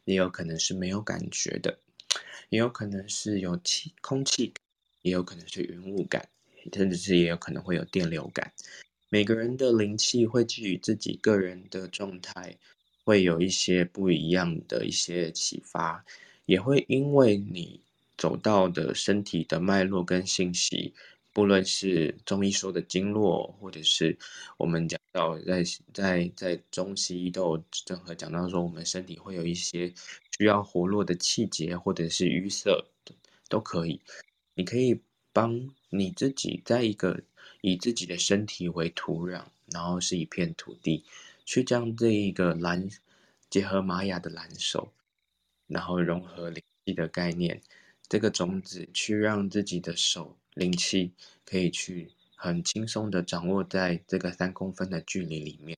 [0.04, 1.76] 也有可能是没有感觉的，
[2.50, 4.54] 也有可能是有气空气，
[5.02, 6.28] 也有可能是云雾感，
[6.72, 8.52] 甚至是也有可能会有电流感。
[9.08, 12.56] 每个人的灵气会基于自己个人的状态，
[13.08, 16.04] 会有一些不一样的一些启发，
[16.44, 17.80] 也会因为你。
[18.18, 20.92] 走到的身体的脉络跟信息，
[21.32, 24.18] 不论是中医说的经络，或者是
[24.56, 25.62] 我们讲到在
[25.94, 29.92] 在在中西医都有任何讲到说，我们身体会有一些
[30.36, 32.84] 需要活络的气节，或者是淤塞，
[33.48, 34.00] 都可以。
[34.54, 35.00] 你可以
[35.32, 37.22] 帮你自己在一个
[37.60, 41.04] 以自己的身体为土壤，然后是一片土地，
[41.48, 42.90] 去将这一个蓝
[43.48, 44.92] 结合玛雅的蓝手，
[45.66, 47.62] 然后融合灵气的概念。
[48.06, 51.10] 这个种子去让自己的手灵气
[51.46, 55.74] 可以去很轻松的掌握在这个三公分的距离里面。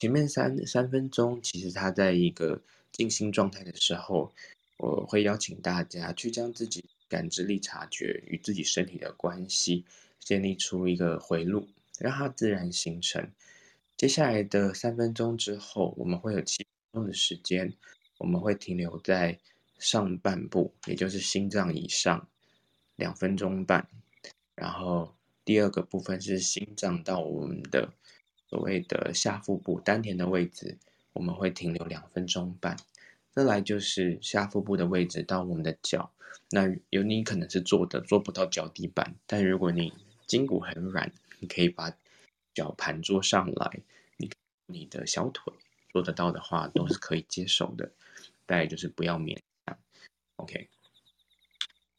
[0.00, 4.32] 前面三三分钟，其实它在一个静心状态的时候，
[4.78, 9.84] 我会邀请大家去将自己感知力、察觉与自己身体的关系
[10.18, 11.68] 建立出一个回路，
[11.98, 13.30] 让它自然形成。
[13.96, 17.72] 接下来的三分钟之后，我们会有七分钟的时间，
[18.18, 19.38] 我们会停留在。
[19.78, 22.26] 上半部，也就是心脏以上，
[22.96, 23.86] 两分钟半。
[24.54, 27.92] 然后第二个部分是心脏到我们的
[28.48, 30.78] 所谓的下腹部丹田的位置，
[31.12, 32.74] 我们会停留两分钟半。
[33.32, 36.10] 再来就是下腹部的位置到我们的脚，
[36.50, 39.92] 那有你可能是坐的，做不到脚底板，但如果你
[40.26, 41.94] 筋骨很软，你可以把
[42.56, 43.80] 脚盘坐上来，
[44.16, 44.30] 你
[44.64, 45.52] 你的小腿
[45.92, 47.92] 做得到的话，都是可以接受的。
[48.48, 49.36] 再就是不要勉
[49.66, 49.78] 强。
[50.36, 50.68] OK，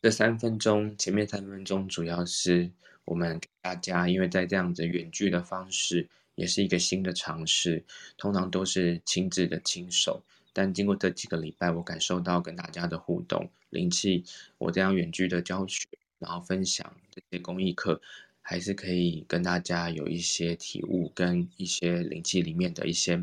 [0.02, 2.72] 这三分钟，前面三分钟主要是
[3.06, 7.84] 我们给大家，因为在这样子远距的方式，也是一个新的尝试，
[8.18, 14.24] 通常都是亲自的亲手，但经过这几个礼拜，我感受到跟大家的互动灵气，
[14.58, 15.86] 我这样远距的教学，
[16.18, 18.02] 然后分享这些公益课，
[18.50, 23.22] 还是可以跟大家有一些体悟，跟一些灵气里面的一些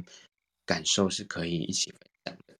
[0.66, 2.54] 感受是可以一起分享的。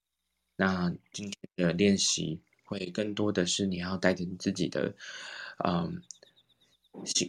[0.57, 4.95] 那今天的练习会更多的是你要带着你自己的，
[5.63, 6.01] 嗯，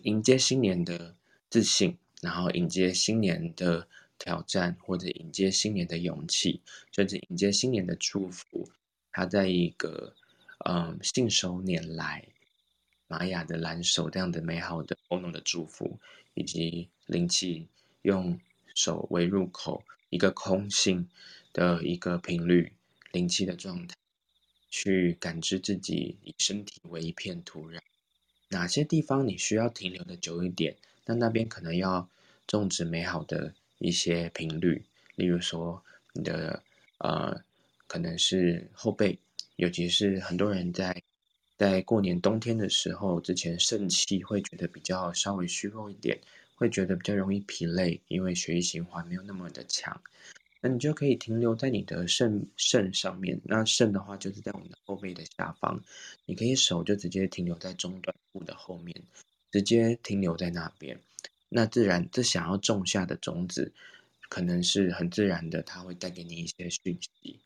[0.04, 1.14] 迎接新年的
[1.50, 6.62] 自信，然后迎接新年的挑战，或者迎接新年的勇气，
[6.94, 8.70] 甚至迎接新年的祝福。
[9.12, 10.16] 它在一个
[10.66, 12.26] 嗯信手拈来，
[13.08, 16.00] 玛雅的蓝手这样的美好的丰隆的祝福，
[16.34, 17.68] 以及灵气
[18.02, 18.40] 用
[18.74, 21.08] 手为入口，一个空性
[21.54, 22.72] 的一个频率。
[23.12, 23.96] 灵气的状态，
[24.70, 27.80] 去感知自己以身体为一片土壤，
[28.50, 30.76] 哪些地方你需要停留的久一点？
[31.06, 32.10] 那那边可能要
[32.46, 34.84] 种植美好的一些频率，
[35.16, 35.82] 例如说
[36.12, 36.62] 你的
[36.98, 37.42] 呃，
[37.88, 39.18] 可能是后背，
[39.56, 41.02] 尤其是很多人在
[41.58, 46.20] 在过年冬天的时候，之前肾气会觉得比较稍微虚弱一点，
[46.56, 50.02] 会觉得比较容易疲累，因为血液循环没有那么的强。
[50.62, 55.80] 那你就可以停留在你的肾肾上面，那肾的话就是在我们的后背的下方，
[56.26, 58.96] 你可以手就直接停留在中段部的后面，
[59.52, 61.00] 直接停留在那边。
[61.50, 63.72] 那自然，这想要种下的种子，
[64.28, 67.40] 可能是很自然的，它会带给你一些讯息。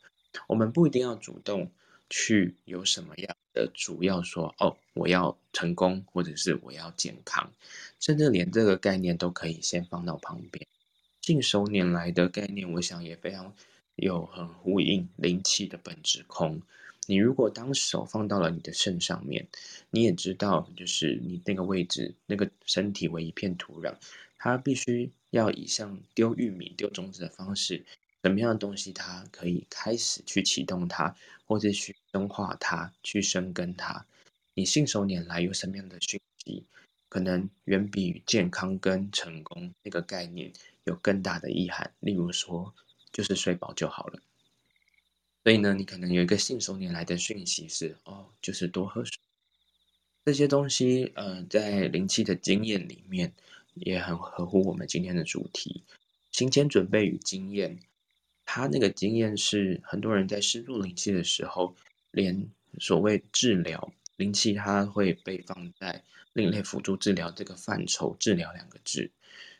[0.47, 1.69] 我们不一定要主动
[2.09, 7.51] 去有什么样的主要说哦，我要成功，或者是我要健康，
[7.99, 10.65] 甚至连这个概念都可以先放到旁边。
[11.21, 13.53] 信手拈来的概念，我想也非常
[13.95, 16.61] 有很呼应灵气的本质空。
[17.05, 19.47] 你如果当手放到了你的肾上面，
[19.89, 23.95] 你也知道，就是你那个位置，那个身体为一片土壤，
[24.37, 27.83] 它必须要以像丢玉米、丢种子的方式，
[28.23, 31.15] 什么样的东西它可以开始去启动它，
[31.45, 34.05] 或者去深化它、去生根它。
[34.53, 36.65] 你信手拈来有什么样的讯息，
[37.07, 40.51] 可能远比健康跟成功那个概念。
[40.85, 42.73] 有更大的意涵，例如说，
[43.11, 44.19] 就是睡饱就好了。
[45.43, 49.13] 所以呢，你可能有一个信手拈来的讯息是，哦，就是多喝水。
[50.25, 53.31] 这些东西，呃，在灵气的经验里面，
[53.75, 55.83] 也很合乎我们今天的主题：
[56.31, 57.79] 行前准备与经验。
[58.51, 61.75] 他那个经验是，很多人在施作灵气的时候，
[62.09, 69.07] 连所谓治疗灵气，它会被放在另类辅助治疗这个范畴，治疗两个字。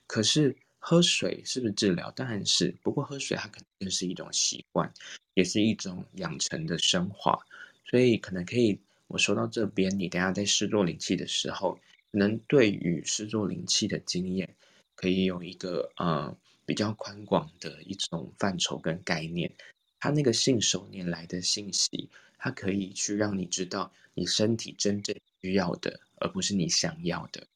[0.07, 2.09] 可是喝水是不是治疗？
[2.09, 2.73] 当然是。
[2.81, 4.91] 不过喝水它可能是一种习惯，
[5.35, 7.37] 也是一种养成的深化，
[7.85, 8.79] 所以可能可以。
[9.05, 11.79] 我说到这边，你等下在施作灵气的时候，
[12.09, 14.49] 能对于施作灵气的经验，
[14.95, 16.35] 可以有一个呃
[16.69, 19.51] 比较宽广的一种范畴跟概念。
[19.99, 22.07] 它那个信手拈来的信息，
[22.37, 27.47] 它可以去让你知道你身体真正需要的，而不是你想要的。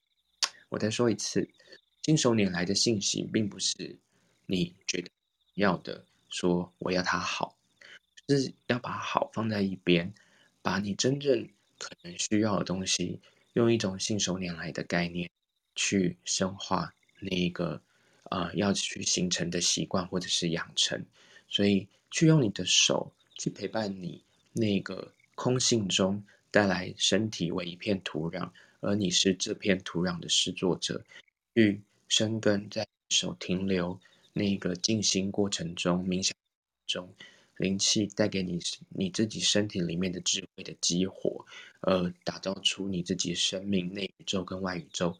[0.70, 1.48] 我再说一次，
[2.02, 3.96] 信手拈来的信息，并不是
[4.48, 5.12] 你觉得
[5.54, 7.56] 要的，说我要它好，
[8.30, 10.12] 是要把好放在一边。
[10.64, 11.48] 把你真正
[11.78, 13.20] 可能需要的东西，
[13.54, 15.30] 用一种信手拈来的概念
[15.76, 17.80] 去深化那一个
[18.34, 21.06] 呃要去形成的习惯或者是养成，
[21.48, 24.20] 所以去用你的手去陪伴你
[24.54, 28.50] 那个空性中带来身体为一片土壤，
[28.82, 31.04] 而你是这片土壤的施作者，
[31.54, 34.00] 去生根在手停留
[34.34, 36.36] 那个静心过程中冥想
[36.88, 37.08] 中。
[37.58, 38.60] 灵气带给你
[38.90, 41.46] 你自己身体里面的智慧的激活，
[41.82, 45.16] 而打造出你自己生命内宇宙跟外宇宙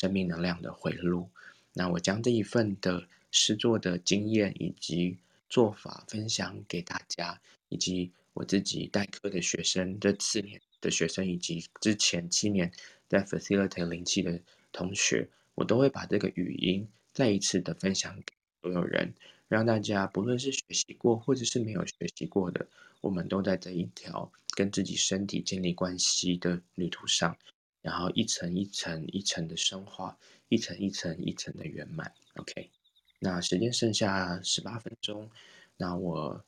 [0.00, 1.28] 生命能量的回路。
[1.74, 5.18] 那我将这一份的实作的经验以及
[5.50, 12.72] 做法分享给大家，以及我自己代课的学生，这四年的学生以及之前七年
[13.08, 14.40] 在 facilitate 灵气的
[14.72, 19.12] 同学，我都会把这个语音再一次的分享给所有人。
[19.46, 22.66] 让大家不论是学习过或者是没有学习过的，
[23.02, 27.36] 我们都在这一条跟自己身体建立关系的旅途上，
[27.82, 30.16] 然后一层一层一层的深化，
[30.54, 32.12] 一层一层一层的圆满。
[32.36, 32.70] OK，
[33.18, 35.28] 那时间剩下十八分钟，
[35.76, 36.44] 那我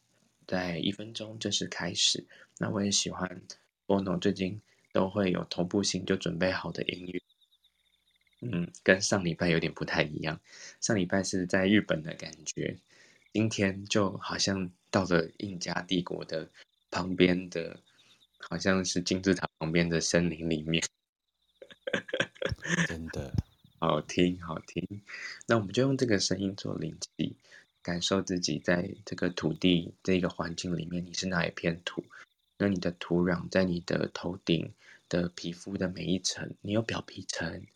[0.46, 2.24] 在一分钟正式开始。
[2.58, 3.42] 那我也喜欢
[3.84, 4.60] Bono 最近
[4.92, 7.20] 都会有同步性就准备好的音乐。
[8.42, 10.40] 嗯，跟上礼拜有点不太一样。
[10.80, 12.78] 上礼拜是在日本的感觉，
[13.32, 16.48] 今天就好像到了印加帝国的
[16.92, 17.80] 旁边的，
[18.38, 20.80] 好像是金字塔旁边的森林里面。
[22.86, 23.32] 真的
[23.78, 25.02] 好听，好听。
[25.46, 27.36] 那我们就用这个声音做灵气，
[27.82, 32.02] 感受自己在这个土地这个环境里面，你是哪一片土？
[32.56, 34.72] 那你的土壤在你的头顶
[35.10, 37.66] 的皮肤的每一层，你有表皮层。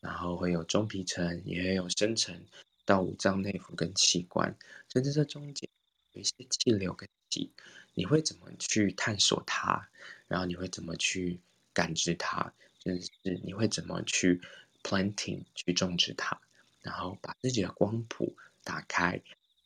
[0.00, 2.38] 然后会有中皮层，也会有深层
[2.84, 4.54] 到五脏内腑跟器官，
[4.92, 5.66] 甚至这中间
[6.12, 7.50] 有一些气流跟气，
[7.94, 9.88] 你会怎么去探索它？
[10.28, 11.38] 然后你会怎么去
[11.72, 12.52] 感知它？
[12.82, 14.42] 甚至是你会怎么去
[14.84, 16.40] planting 去种植它？
[16.82, 19.20] 然后把自己的光谱打开，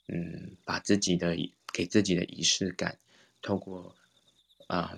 [0.07, 1.37] 嗯，把自己的
[1.75, 2.99] 给自己的仪式感，
[3.43, 3.95] 透过
[4.69, 4.97] 啊、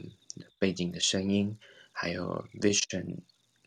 [0.60, 1.58] 背景的声音，
[1.90, 3.16] 还有 vision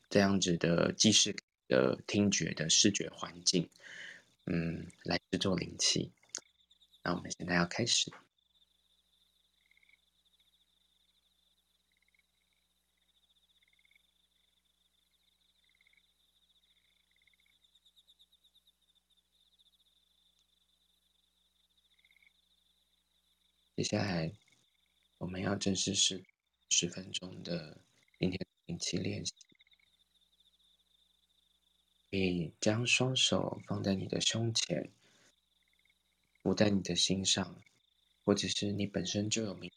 [0.09, 1.35] 这样子的记事。
[1.69, 3.67] 的听觉的视觉环境，
[4.45, 6.11] 嗯，来制作灵气。
[7.01, 8.11] 那我们现在要开始。
[23.75, 24.31] 接下来
[25.17, 26.23] 我们要正式是
[26.69, 27.81] 十分钟的
[28.19, 29.33] 今天的灵气练习。
[32.11, 34.91] 可以将双手放在你的胸前，
[36.43, 37.59] 捂在你的心上，
[38.23, 39.71] 或者是你本身就有冥，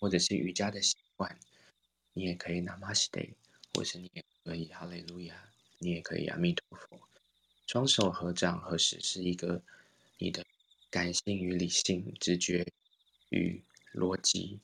[0.00, 1.38] 或者是瑜伽的习惯，
[2.14, 3.34] 你也可以 Namaste，
[3.74, 6.98] 或是你也可以哈利路亚，你也可以阿弥陀佛。
[7.66, 9.62] 双手合掌合十是一个
[10.16, 10.42] 你的
[10.88, 12.66] 感性与理性、直觉
[13.32, 13.62] 与
[13.94, 14.60] 逻辑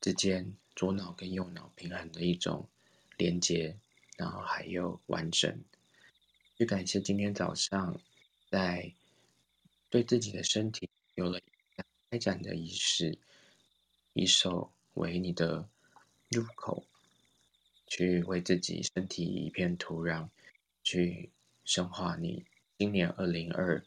[0.00, 2.68] 之间左脑跟右脑平衡的一种
[3.16, 3.76] 连接，
[4.16, 5.62] 然后还有完整。
[6.56, 8.00] 去感谢今天早上，
[8.48, 8.94] 在
[9.90, 11.40] 对自己的身体有了
[12.08, 13.18] 开展的仪式，
[14.12, 15.68] 以手为你的
[16.30, 16.84] 入口，
[17.88, 20.28] 去为自己身体一片土壤，
[20.84, 21.30] 去
[21.64, 22.44] 深化你
[22.78, 23.84] 今年二零二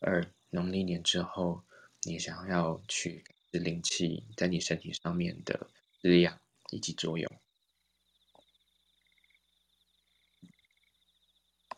[0.00, 1.62] 二农历年之后，
[2.02, 3.22] 你想要去
[3.58, 5.68] 灵气在你身体上面的
[6.00, 6.40] 滋养
[6.70, 7.40] 以及作用。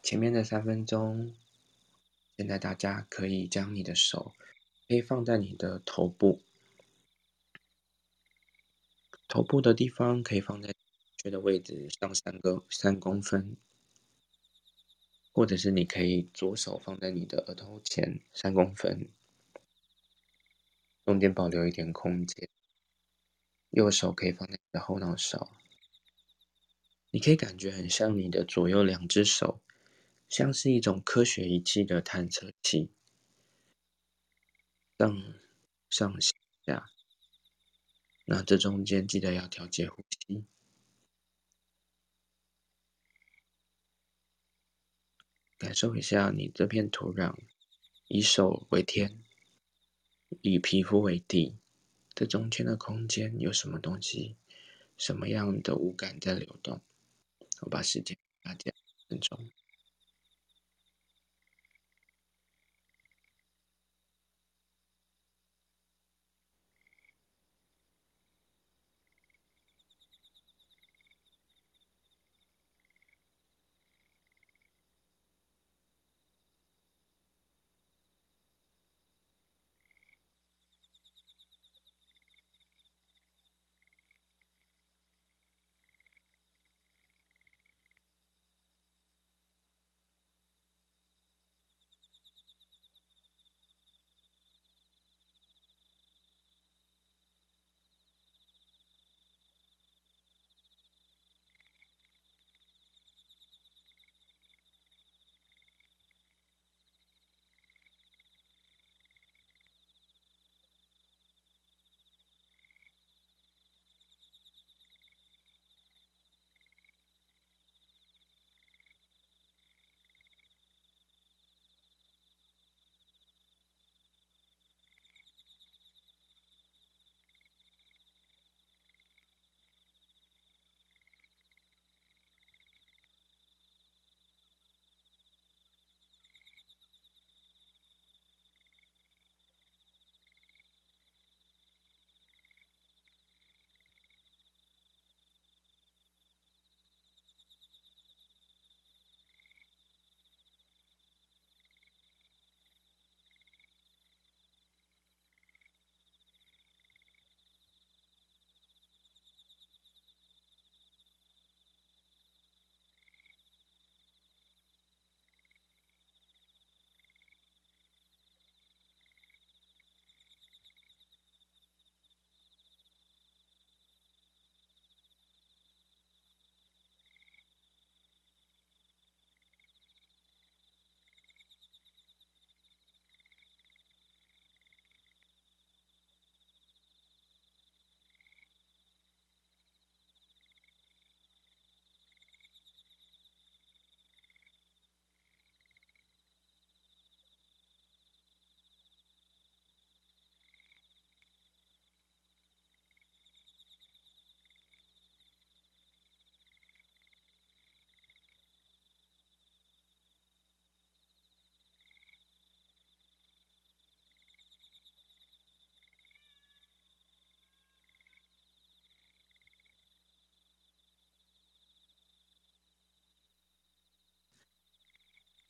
[0.03, 1.35] 前面的三分钟，
[2.37, 4.33] 现在大家可以将你的手
[4.87, 6.41] 可以放在你的头部，
[9.27, 10.77] 头部的地方可以放在正
[11.18, 13.57] 确的位置上三个三公分，
[15.33, 19.09] 或者是你可以左手放在你的额头前三公分，
[21.07, 22.49] 中间保留一点空间。
[23.71, 25.57] 右手可以放在你的后脑勺，
[27.13, 29.61] 你可以感觉很像你的左右两只手，
[30.29, 32.91] 像是一种科学仪器的探测器，
[34.99, 35.35] 上
[35.89, 36.91] 上下。
[38.25, 40.45] 那这中间记得要调节呼吸，
[45.57, 47.37] 感受一下你这片土壤，
[48.09, 49.23] 以手为天，
[50.43, 51.57] 以皮肤为底，
[52.14, 54.37] 这中间的空间有什么东西，
[54.97, 56.81] 什么样的物感在流动？
[57.62, 58.72] 我把时间给大家
[59.09, 59.51] 分钟。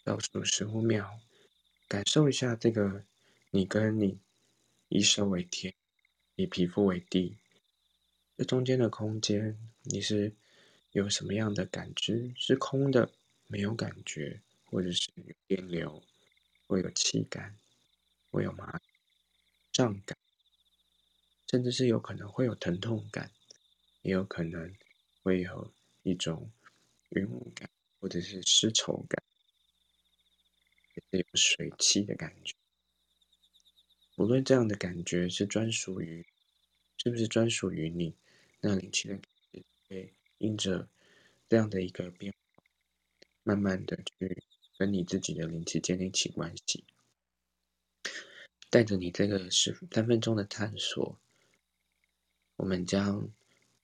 [0.07, 1.19] 倒数十五秒，
[1.89, 3.05] 感受一下这个，
[3.51, 4.21] 你跟你
[4.89, 5.75] 以手为天，
[6.37, 7.37] 以皮肤为地，
[8.37, 10.33] 这中间的空间，你是
[10.93, 12.33] 有什么样的感知？
[12.37, 13.11] 是空的，
[13.49, 16.01] 没有感觉，或者是有电流，
[16.69, 17.59] 会有气感，
[18.31, 18.81] 会有麻
[19.73, 20.17] 胀感，
[21.51, 23.29] 甚至是有可能会有疼痛感，
[24.03, 24.73] 也有可能
[25.25, 26.49] 会有一种
[27.09, 29.21] 晕雾感，或者是湿稠感。
[31.11, 32.55] 有水汽的感觉，
[34.17, 36.27] 无论这样的感觉是专属于，
[36.97, 38.15] 是不是专属于你，
[38.61, 39.23] 那灵气的感
[39.53, 40.89] 觉会因着
[41.49, 42.65] 这样的一个变化，
[43.43, 44.43] 慢慢的去
[44.79, 46.85] 跟你自己的灵气建立起关系。
[48.69, 51.19] 带着你这个十三分钟的探索，
[52.57, 53.31] 我们将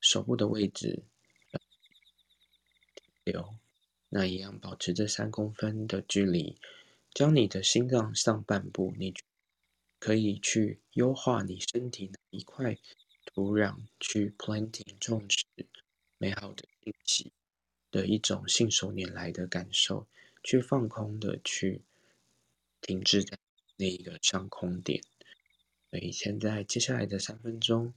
[0.01, 1.05] 手部的位置
[3.25, 3.55] 留，
[4.09, 6.59] 那一样保持这三公分的距离。
[7.15, 9.15] 将你的心脏上半部，你
[9.99, 12.79] 可以去优化你身体哪一块
[13.27, 15.45] 土壤，去 planting 种植
[16.19, 17.33] 美好的信息
[17.91, 20.07] 的一种信手拈来的感受，
[20.43, 21.83] 去放空的去
[22.81, 23.39] 停滞在
[23.77, 25.03] 那一个上空点。
[25.91, 27.93] 所以现在接下来的三分钟，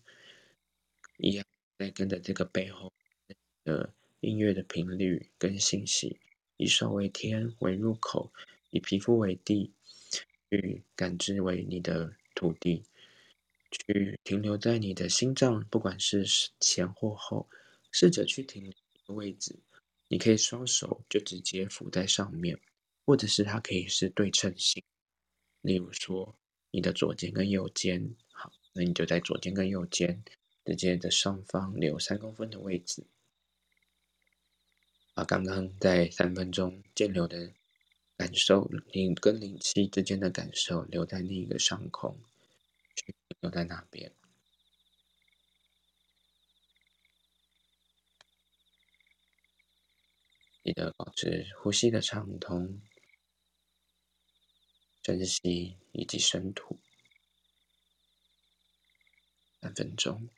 [1.17, 1.45] 一样
[1.77, 2.91] 在跟着这个背后
[3.63, 6.19] 的音乐的频率跟信息，
[6.57, 8.33] 以手为天，为入口，
[8.75, 9.71] 以皮肤为地，
[10.49, 12.83] 去感知为你的土地，
[13.71, 16.25] 去停留在你的心脏，不管是
[16.59, 17.47] 前或后，
[17.89, 18.73] 试着去停留
[19.07, 19.57] 的位置。
[20.09, 22.59] 你可以双手就直接扶在上面，
[23.05, 24.83] 或者是它可以是对称性。
[25.61, 26.35] 例如说，
[26.69, 30.21] 你的左肩跟右肩，好，那你就在左肩跟右肩
[30.65, 33.05] 之间的上方留三公分的位置，
[35.13, 37.53] 把刚刚在三分钟间留的
[38.17, 42.17] 感受，灵跟灵气之间的感受留在另一个上空，
[42.95, 44.13] 去留在那边。
[50.63, 52.81] 记得保持呼吸的畅通，
[55.03, 56.79] 深吸以及深吐，
[59.61, 60.29] 三分钟。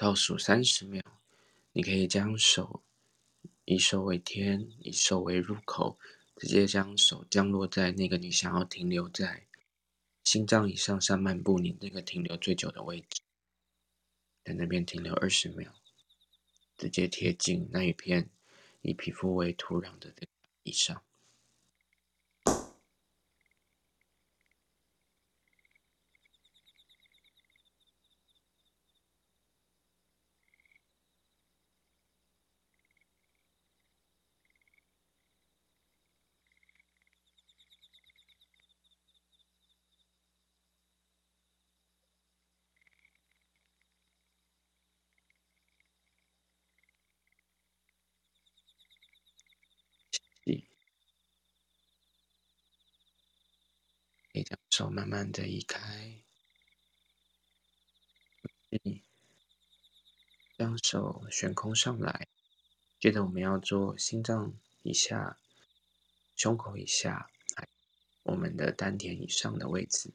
[0.00, 1.02] 倒数三十秒，
[1.72, 2.82] 你可以将手
[3.66, 5.98] 以手为天，以手为入口，
[6.38, 9.46] 直接将手降落在那个你想要停留在
[10.24, 13.20] 心脏以上上半部你那个停留最久的位置，
[14.42, 15.70] 在那边停留二十秒，
[16.78, 18.30] 直接贴近那一片
[18.80, 20.14] 以皮肤为土壤的
[20.64, 21.02] 地上。
[54.32, 56.22] 可以将手慢慢的移开，
[60.56, 62.26] 将手悬空上来。
[62.98, 65.36] 接着我们要做心脏以下、
[66.34, 67.30] 胸口以下，
[68.22, 70.14] 我们的丹田以上的位置，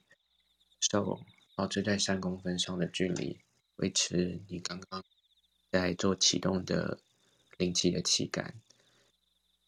[0.80, 1.22] 手
[1.54, 3.40] 保持在三公分上的距离，
[3.76, 5.06] 维持你刚刚
[5.70, 7.00] 在做启动的
[7.58, 8.60] 灵气的气感。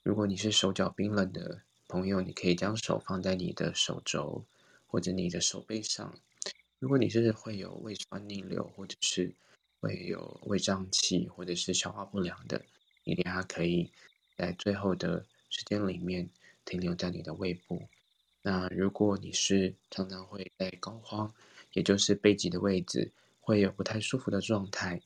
[0.02, 4.44] 如果你是手脚冰冷的朋友，你可以将手放在你的手肘
[4.88, 6.18] 或者你的手背上。
[6.80, 9.34] 如果你是会有胃酸逆流，或者是
[9.80, 12.64] 会有胃胀气，或者是消化不良的，
[13.04, 13.92] 你等下可以
[14.38, 16.30] 在最后的时间里面
[16.66, 17.82] 停留在你的胃部。
[18.44, 21.32] 那如果你是常常会在膏肓，
[21.74, 23.12] 也就是背脊的位置，
[23.42, 25.02] 会有不太舒服的状态，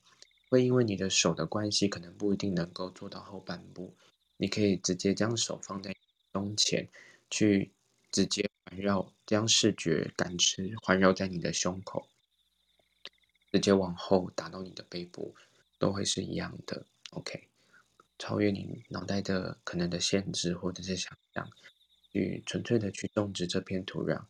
[0.49, 3.93] 会因为你的手的关系，可能不一定能够做到后半部。
[4.38, 5.95] 你可以直接将手放在
[6.34, 6.89] 胸前，
[7.29, 7.71] 去
[8.11, 12.07] 直接环绕，将视觉感知环绕在你的胸口，
[13.51, 15.36] 直接往后打到你的背部，
[15.78, 16.86] 都会是一样的。
[17.09, 17.49] OK，
[18.17, 21.49] 超越你脑袋的可能的限制或者是想象。
[22.13, 24.26] 去纯粹的去种植这片土壤，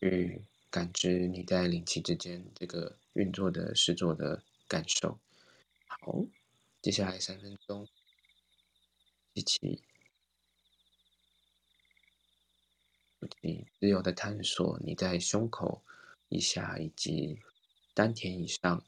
[0.00, 0.40] 去
[0.70, 5.18] 感知你在灵气之间这个运作的实作的感受。
[5.86, 6.24] 好，
[6.80, 7.86] 接下来三分钟，
[9.34, 9.82] 一起，
[13.40, 15.82] 你自由的探索你在胸口
[16.28, 17.38] 以下以及
[17.94, 18.84] 丹田以上，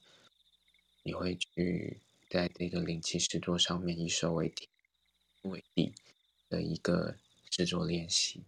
[1.02, 4.68] 你会去在这个灵气石桌上面以手为天，
[5.42, 5.92] 为地
[6.48, 7.16] 的一个。
[7.50, 8.44] 制作练习。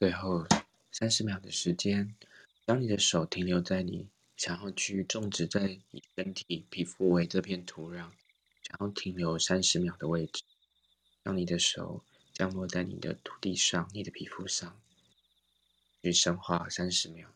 [0.00, 0.46] 最后
[0.90, 2.16] 三十秒的时间，
[2.64, 8.10] 当你的手停留在你想要去种植在你身体皮肤为这片土壤，
[8.62, 10.42] 想要停留三十秒的位置，
[11.22, 14.80] 让你的手降落在你的土地上、你的皮肤上，
[16.02, 17.28] 去深化三十秒，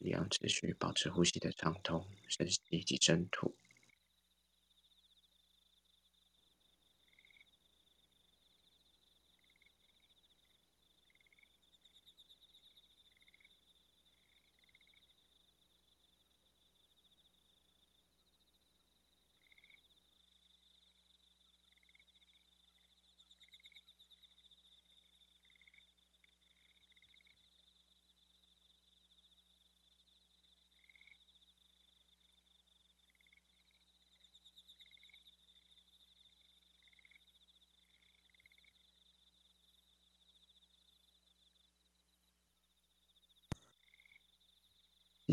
[0.00, 3.54] 一样持续保持呼吸的畅通，深吸及深吐。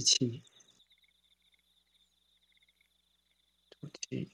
[0.02, 0.44] 气，
[3.70, 4.30] 吐气，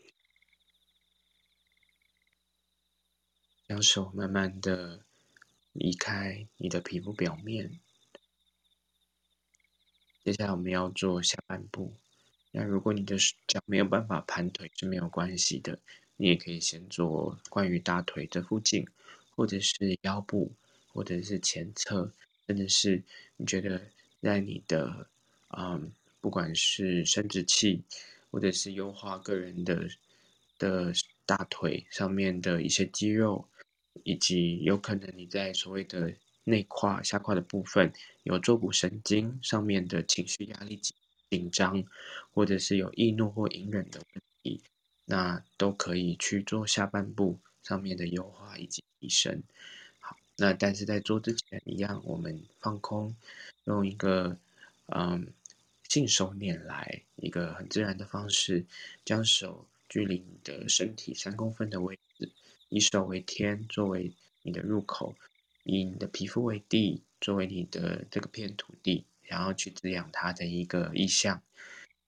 [3.68, 5.06] 将手慢慢的
[5.74, 7.80] 离开你的皮肤表面。
[10.24, 11.94] 接下来我们要做下半部，
[12.52, 15.80] 那如果你的脚没有办法盘腿是没有关系的，
[16.18, 18.86] 你也可以先做关于大腿这附近，
[19.36, 20.54] 或者是腰部，
[20.92, 22.12] 或者是前侧，
[22.46, 23.04] 甚至是
[23.38, 23.90] 你觉得
[24.22, 25.10] 在你的
[25.56, 27.82] 嗯，不管是生殖器，
[28.32, 29.88] 或者是优化个人的
[30.60, 30.92] 的
[31.26, 33.48] 大腿上面的一些肌肉，
[34.04, 37.92] 以及有可能你在所谓的内胯、下胯的部分
[38.24, 40.80] 有坐骨神经上面的情绪压力
[41.30, 41.84] 紧张，
[42.34, 44.62] 或者是有易怒或隐忍的问题，
[45.06, 49.44] 那都可以去做下半部上面的优化以及提升。
[50.00, 53.16] 好，那但是在做之前一样，我们放空，
[53.66, 54.38] 用一个
[54.88, 55.34] 嗯
[55.84, 58.66] 信手拈来，一个很自然的方式，
[59.06, 62.32] 将手距离你的身体三公分的位置，
[62.70, 64.12] 以手为天作为
[64.42, 65.16] 你的入口，
[65.64, 69.06] 以你的皮肤为地作为你的这个片土地。
[69.30, 71.42] 然后去滋养它的一个意象，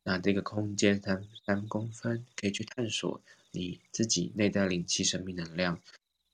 [0.03, 3.19] 那这个空间三三公分，可以去探索
[3.51, 5.81] 你自己内在灵气、生命能量，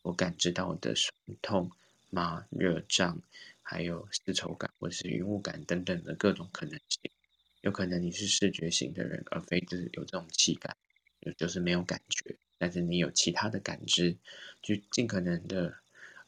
[0.03, 1.71] 我感知到的酸痛、
[2.11, 3.19] 麻、热胀，
[3.65, 7.11] 还有丝绸感或是云雾感等等的各种可能性。
[7.61, 10.77] 有可能你是视觉型的人，而非是有这种气感，
[11.19, 14.15] 就就是没有感觉，但是你有其他的感知，
[14.61, 15.75] 就尽可能的，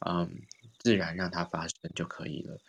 [0.00, 0.42] 嗯，
[0.78, 2.60] 自然让它发生就可以了，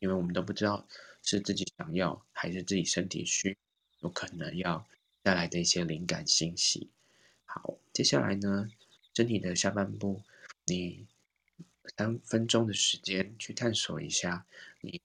[0.00, 0.86] 因为我们都不知道。
[1.20, 3.58] 是自己想要，还是自己身体需
[4.00, 4.86] 有可能要
[5.22, 6.88] 带来的一些灵感信息。
[7.44, 8.70] 好，接下来呢，
[9.12, 10.22] 身体的下半部，
[10.64, 11.06] 你
[11.96, 14.46] 三分钟的时间去探索一下
[14.80, 15.00] 你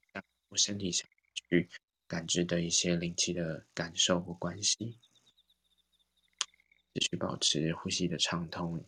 [0.56, 1.70] 身体想去
[2.08, 4.98] 感知的一些灵气的感受或关系，
[6.94, 8.86] 继续保持呼吸的畅通。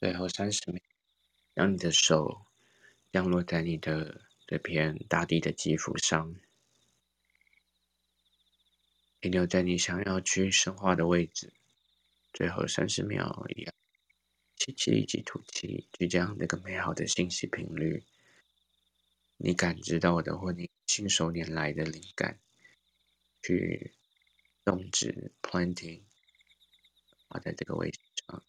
[0.00, 0.80] 最后三十秒，
[1.52, 2.46] 让你的手
[3.12, 6.34] 降落在你的这片大地的肌肤上，
[9.20, 11.52] 停留在你想要去深化的位置。
[12.32, 13.74] 最后三十秒，一样，
[14.56, 18.02] 吸气以及吐气，去将那个美好的信息频率，
[19.36, 22.40] 你感知到的或你信手拈来的灵感，
[23.42, 23.92] 去
[24.64, 26.00] 种植 planting，
[27.28, 28.42] 放在这个位置上。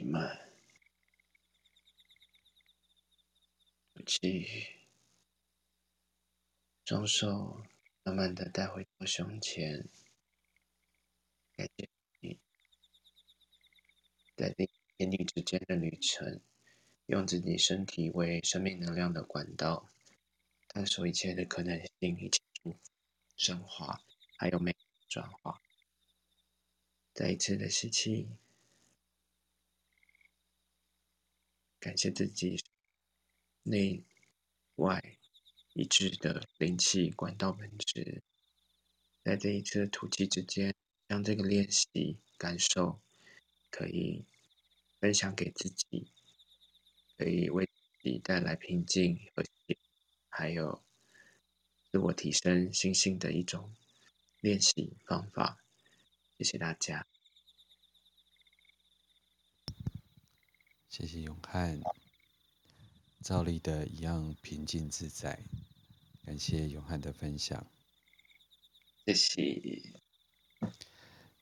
[0.00, 0.50] 慢，
[3.94, 4.46] 呼气，
[6.84, 7.62] 双手
[8.02, 9.88] 慢慢的带回到胸前，
[11.56, 11.88] 感谢
[12.20, 12.38] 你，
[14.36, 14.54] 在
[14.96, 16.40] 天地之间的旅程，
[17.06, 19.90] 用自己身体为生命能量的管道，
[20.68, 22.40] 探索一切的可能性，一切
[23.36, 24.00] 升华，
[24.36, 24.74] 还有美
[25.08, 25.60] 转化。
[27.14, 28.28] 再一次的吸气，
[31.80, 32.62] 感谢自己
[33.62, 34.02] 内
[34.76, 35.02] 外
[35.74, 38.22] 一致的灵气管道本质。
[39.24, 40.74] 在这一次的吐气之间，
[41.08, 43.00] 将这个练习感受
[43.70, 44.24] 可以
[45.00, 46.10] 分享给自己。
[47.16, 49.76] 可以为自己带来平静和谐，
[50.28, 50.84] 还有
[51.90, 53.74] 自我提升心性的一种
[54.40, 55.58] 练习方法。
[56.38, 57.06] 谢谢大家，
[60.98, 61.80] 谢谢永汉，
[63.22, 65.38] 照例的一样平静自在。
[66.24, 67.64] 感谢永汉的分享，
[69.06, 69.80] 谢谢。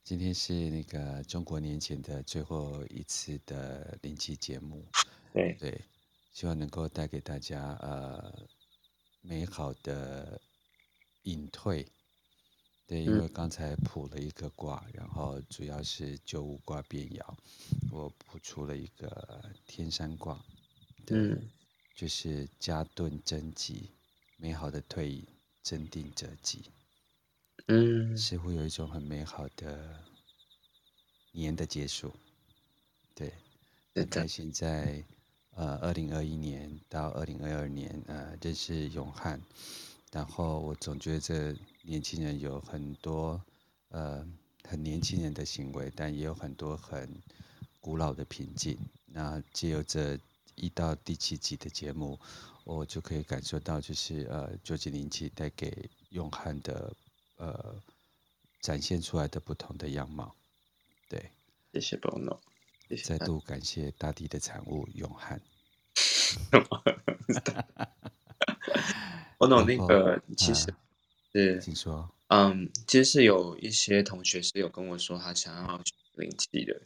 [0.04, 4.86] 今天是那个中国年前的最后一次的灵气节目。
[5.32, 5.80] 对对，
[6.32, 8.46] 希望能够带给大家呃
[9.22, 10.38] 美好的
[11.22, 11.90] 隐退。
[12.86, 17.20] 对，因为刚才卜了一个卦，嗯、然后主要是九五卦变爻，
[17.90, 20.40] 我卜出了一个天山卦。
[21.04, 21.50] 对，嗯、
[21.94, 23.90] 就是加顿贞吉，
[24.36, 25.26] 美好的退隐，
[25.62, 26.70] 镇定者吉。
[27.66, 30.04] 嗯，似乎有一种很美好的
[31.32, 32.14] 年的结束。
[33.14, 33.32] 对，
[33.94, 35.04] 很开心在。
[35.56, 39.40] 呃，二零二一年到二零二二年，呃，认识永汉，
[40.12, 43.40] 然后我总觉得这年轻人有很多
[43.88, 44.26] 呃
[44.64, 47.08] 很年轻人的行为，但也有很多很
[47.80, 48.78] 古老的瓶颈。
[49.06, 50.18] 那借由这
[50.54, 52.18] 一到第七集的节目，
[52.64, 56.92] 我就可以感受到，就是呃，究竟灵气带给永汉的
[57.36, 57.74] 呃
[58.60, 60.34] 展现出来的不同的样貌。
[61.08, 61.30] 对，
[61.72, 62.38] 谢谢 Bono。
[63.04, 65.40] 再度感谢大地的产物永汉。
[69.38, 70.72] Bono 那个其实
[71.32, 76.80] 是，听说，嗯，其实是有一些同学是有跟我说他想要学灵气的，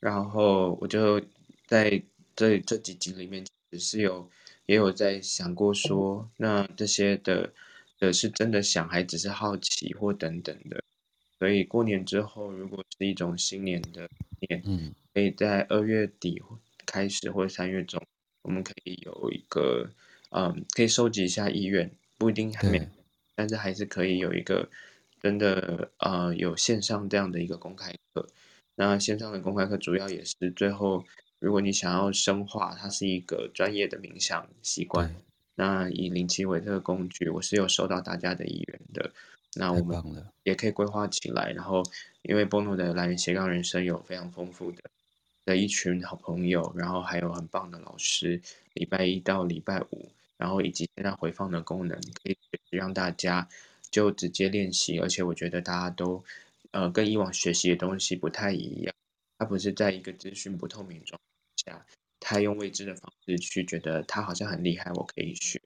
[0.00, 1.20] 然后我就
[1.66, 2.02] 在
[2.34, 4.28] 这这几集里面，只是有
[4.66, 7.52] 也有在想过说，那这些的
[8.00, 10.82] 的是真的想，还只是好奇或等等的。
[11.38, 14.08] 所以过年之后，如果是一种新年的
[14.48, 16.42] 年，嗯，可以在二月底
[16.86, 18.02] 开始或者三月中，
[18.42, 19.88] 我们可以有一个，
[20.36, 22.88] 嗯，可以收集一下意愿，不一定还没，对
[23.36, 24.68] 但是还是可以有一个
[25.20, 28.26] 真的，呃，有线上这样的一个公开课。
[28.74, 31.04] 那线上的公开课主要也是最后，
[31.38, 35.14] 如果你想要深化，它是一个专业的冥想习惯，对
[35.54, 39.12] 那以灵气为这个工具，我是有收到大家的意愿的。
[39.56, 40.02] 那我们
[40.42, 41.80] 也可以规划起来，然后
[42.22, 44.82] 因为 Bono 的来源斜杠人生有非常丰富的
[45.44, 48.42] 的一群好朋友，然后还有很棒的老师，
[48.72, 50.10] 礼拜一到礼拜五，
[50.44, 52.36] 然后以及现在回放的功能，可以
[52.68, 53.48] 让大家
[53.90, 56.22] 就直接练习，而且我觉得大家都
[56.72, 58.94] 呃跟以往学习的东西不太一样，
[59.38, 61.86] 它不是在一个资讯不透明状态下，
[62.20, 65.62] 他用未知的方式去觉得他好像很厉害，我可以学，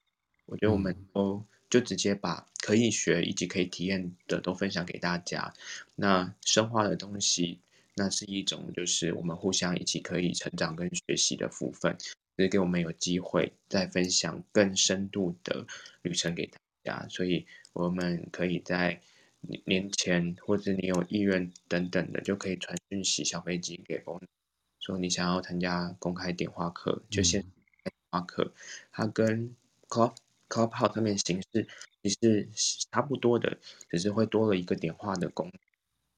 [0.47, 1.45] 我觉得我们都。
[1.71, 5.53] 就直接把可以学以及可以体验的都分享给大家。
[5.97, 7.59] 那深化的东西，
[7.95, 11.95] 那是一种就是我们互相一起可以成长跟学习的部分，
[12.39, 15.67] 就是给我们有机会再分享更深度的
[16.03, 17.09] 旅程给大家。
[17.09, 19.01] 所以我们可以在
[19.65, 24.23] 年前或者你有意愿等等的，就可以传讯息小飞机给我们，
[24.79, 28.53] 说你想要参加公开点化课，就先点化课，
[28.93, 29.53] 它跟
[29.89, 30.15] Club
[30.49, 31.67] Clubhouse 上面形式
[32.05, 32.49] 其实
[32.93, 33.59] 差不多的，
[33.91, 35.55] 只是会多了一个点化的功能。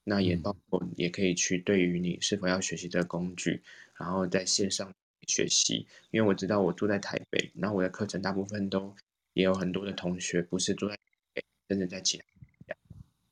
[0.05, 3.63] 那也包括也可以去对于你是否要学习的工具，
[3.99, 4.95] 然后在线上
[5.31, 5.87] 学习。
[6.11, 8.95] 因为我知道我住在台北，那我的课程大部分都
[9.33, 11.01] 也有很多的同学不是住在台
[11.35, 12.77] 北，甚至在其他国家，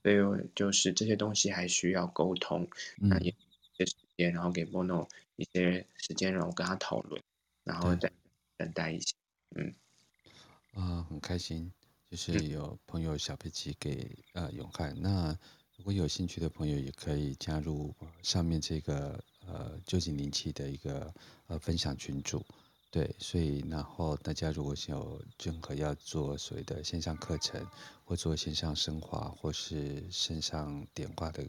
[0.02, 2.68] 所以就是这些东西还需要沟通。
[2.96, 3.34] 那也
[3.76, 7.22] 些时间，然后给 Bono 一些时间，让我跟他讨论，
[7.64, 8.10] 然后再
[8.56, 9.14] 等待一下，
[9.56, 9.74] 嗯。
[10.74, 11.72] 啊，很开心，
[12.10, 14.94] 就是有朋友小佩奇给呃永汉。
[15.00, 15.36] 那
[15.76, 21.12] 如果有兴趣的朋友，也可以加入上面这个呃究竟灵气的一个
[21.48, 22.44] 呃分享群组。
[22.90, 27.66] 对，所以然后大家如果有任何要做所谓的线上课程，
[28.04, 31.44] 或做线上升华，或是线上点化的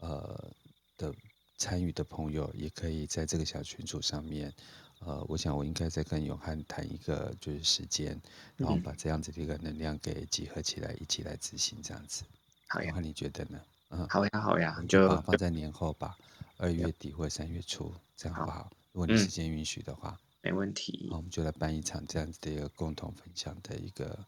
[0.00, 0.50] 呃
[0.98, 1.14] 的
[1.56, 4.52] 参与的朋友也可以在这个小群组上面，
[4.98, 8.20] 呃，我想我应该再跟永汉谈一个就是时间，
[8.58, 12.22] 然后把这样子的一个能量给集合起来，一起来执行这样子。
[12.68, 13.58] 好呀，永汉你觉得呢？
[13.88, 16.18] 嗯，好呀，好呀，你就放在年后吧，
[16.56, 18.58] 二月底或三月初，这样好不好？
[18.64, 21.06] 好，如果你时间允许的话，没问题。
[21.10, 24.18] 那，我们就来办一场这样子的一个共同分享的一个，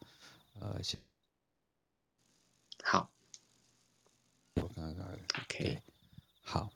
[0.59, 0.79] 呃，
[2.83, 3.09] 好。
[4.55, 5.07] 我刚刚
[5.43, 5.81] OK，
[6.41, 6.69] 好，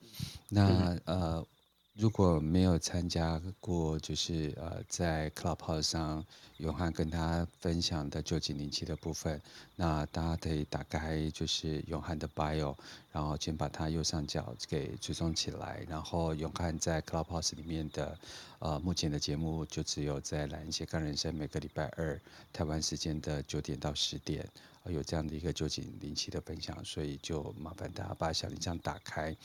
[0.50, 1.46] 那呃。
[1.96, 6.26] 如果没有参加过，就是呃，在 Clubhouse 上
[6.58, 9.40] 永汉跟他分享的九九零七的部分，
[9.76, 12.76] 那大家可以打开就是永汉的 Bio，
[13.12, 18.18] 然后先把它右上角给追踪起来，然后永汉在 Clubhouse 里面的
[18.58, 22.20] 呃目前的节目就只有在蓝斜杠人生每个礼拜二
[22.52, 24.50] 台湾时间的九点到十点。
[24.92, 29.36] 有这样的一个九九零七的分享，所以就麻烦大家把小铃铛打开，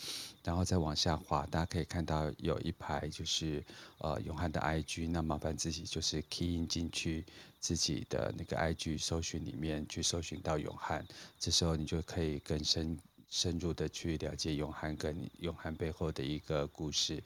[0.42, 3.64] 然后再往下滑，大家可以看到有一排就是
[3.98, 7.24] 呃永汉的 IG，那麻烦自己就是 key in 进去
[7.60, 11.06] 自己的那个 IG 搜寻里面去搜寻到永汉，
[11.38, 12.98] 这时候你就可以更深
[13.28, 17.22] 深入的去了解永汉跟永汉背后的一个故事，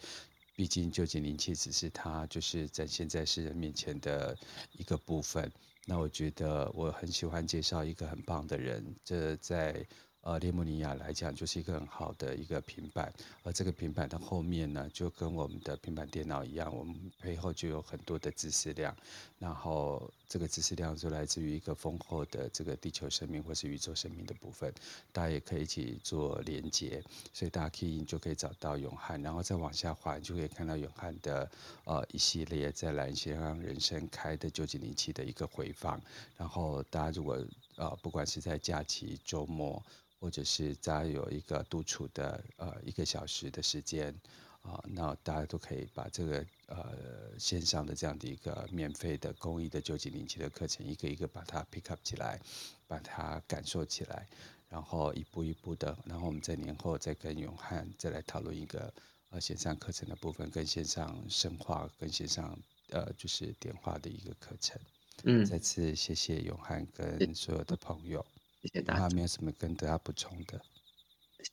[0.54, 4.36] 毕竟九九零七只是他就是展现在世人面前的
[4.72, 5.50] 一个部分。
[5.86, 9.86] 那我觉得我很喜欢介绍一个很棒的人，这在。
[10.24, 18.96] 呃，列姆尼亚来讲就是一个很好的一个平板，而这个平板的后面呢，就跟我们的平板电脑一样，我们背后就有很多的知识量，
[19.40, 24.72] 然后这个知识量就来自于一个丰厚的这个地球生命或是宇宙生命的部分，
[25.12, 27.04] 大家也可以一起做连接，
[27.34, 31.50] 所以大家可以就可以找到永汉，然后再往下滑，就可以看到永汉的
[31.84, 36.00] 呃一系列在蓝先生人生开的九九零七的一个回放，
[36.38, 37.38] 然后大家如果
[37.76, 39.82] 呃不管是在假期周末。
[40.22, 44.14] 或者是大家有一个独处的呃一个小时的时间
[44.62, 52.40] 啊，那大家都可以把这个呃线上的这样的一个免费的公益的九九零七的课程，一个一个把它 pick up 起来，
[52.86, 54.26] 把它感受起来，
[54.68, 58.92] 然后一步一步的，然后我们在年后再跟永汉再来讨论一个
[59.30, 62.58] 呃线上课程的部分，跟线上深化跟线上
[62.90, 64.80] 呃就是点化的一个课程。
[65.24, 68.24] 嗯，再次谢谢永汉跟所有的朋友。
[68.62, 69.08] 谢谢大家。
[69.10, 70.60] 没有什么跟大家补充的。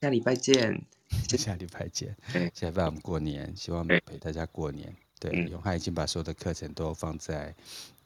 [0.02, 0.82] 下礼拜见。
[1.38, 2.16] 下礼拜见。
[2.54, 4.96] 下礼拜我们过年，希望陪大家过年。
[5.20, 7.54] 对，嗯、永汉已经把所有的课程都放在，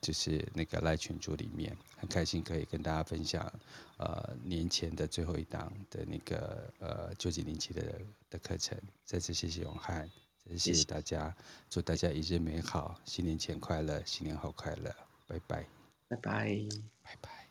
[0.01, 3.51] 就是那个赖群组里面，很开心可以跟大家分享，
[3.97, 7.81] 呃，年前的最后一档的那个呃九几零七的
[8.29, 8.77] 的课程。
[9.05, 10.09] 再次谢谢永汉，
[10.43, 11.35] 再次谢谢大家，
[11.69, 14.93] 祝大家一日美好，新年前快乐，新年后快乐，
[15.27, 15.65] 拜拜。
[16.07, 16.57] 拜拜。
[17.03, 17.42] 拜拜。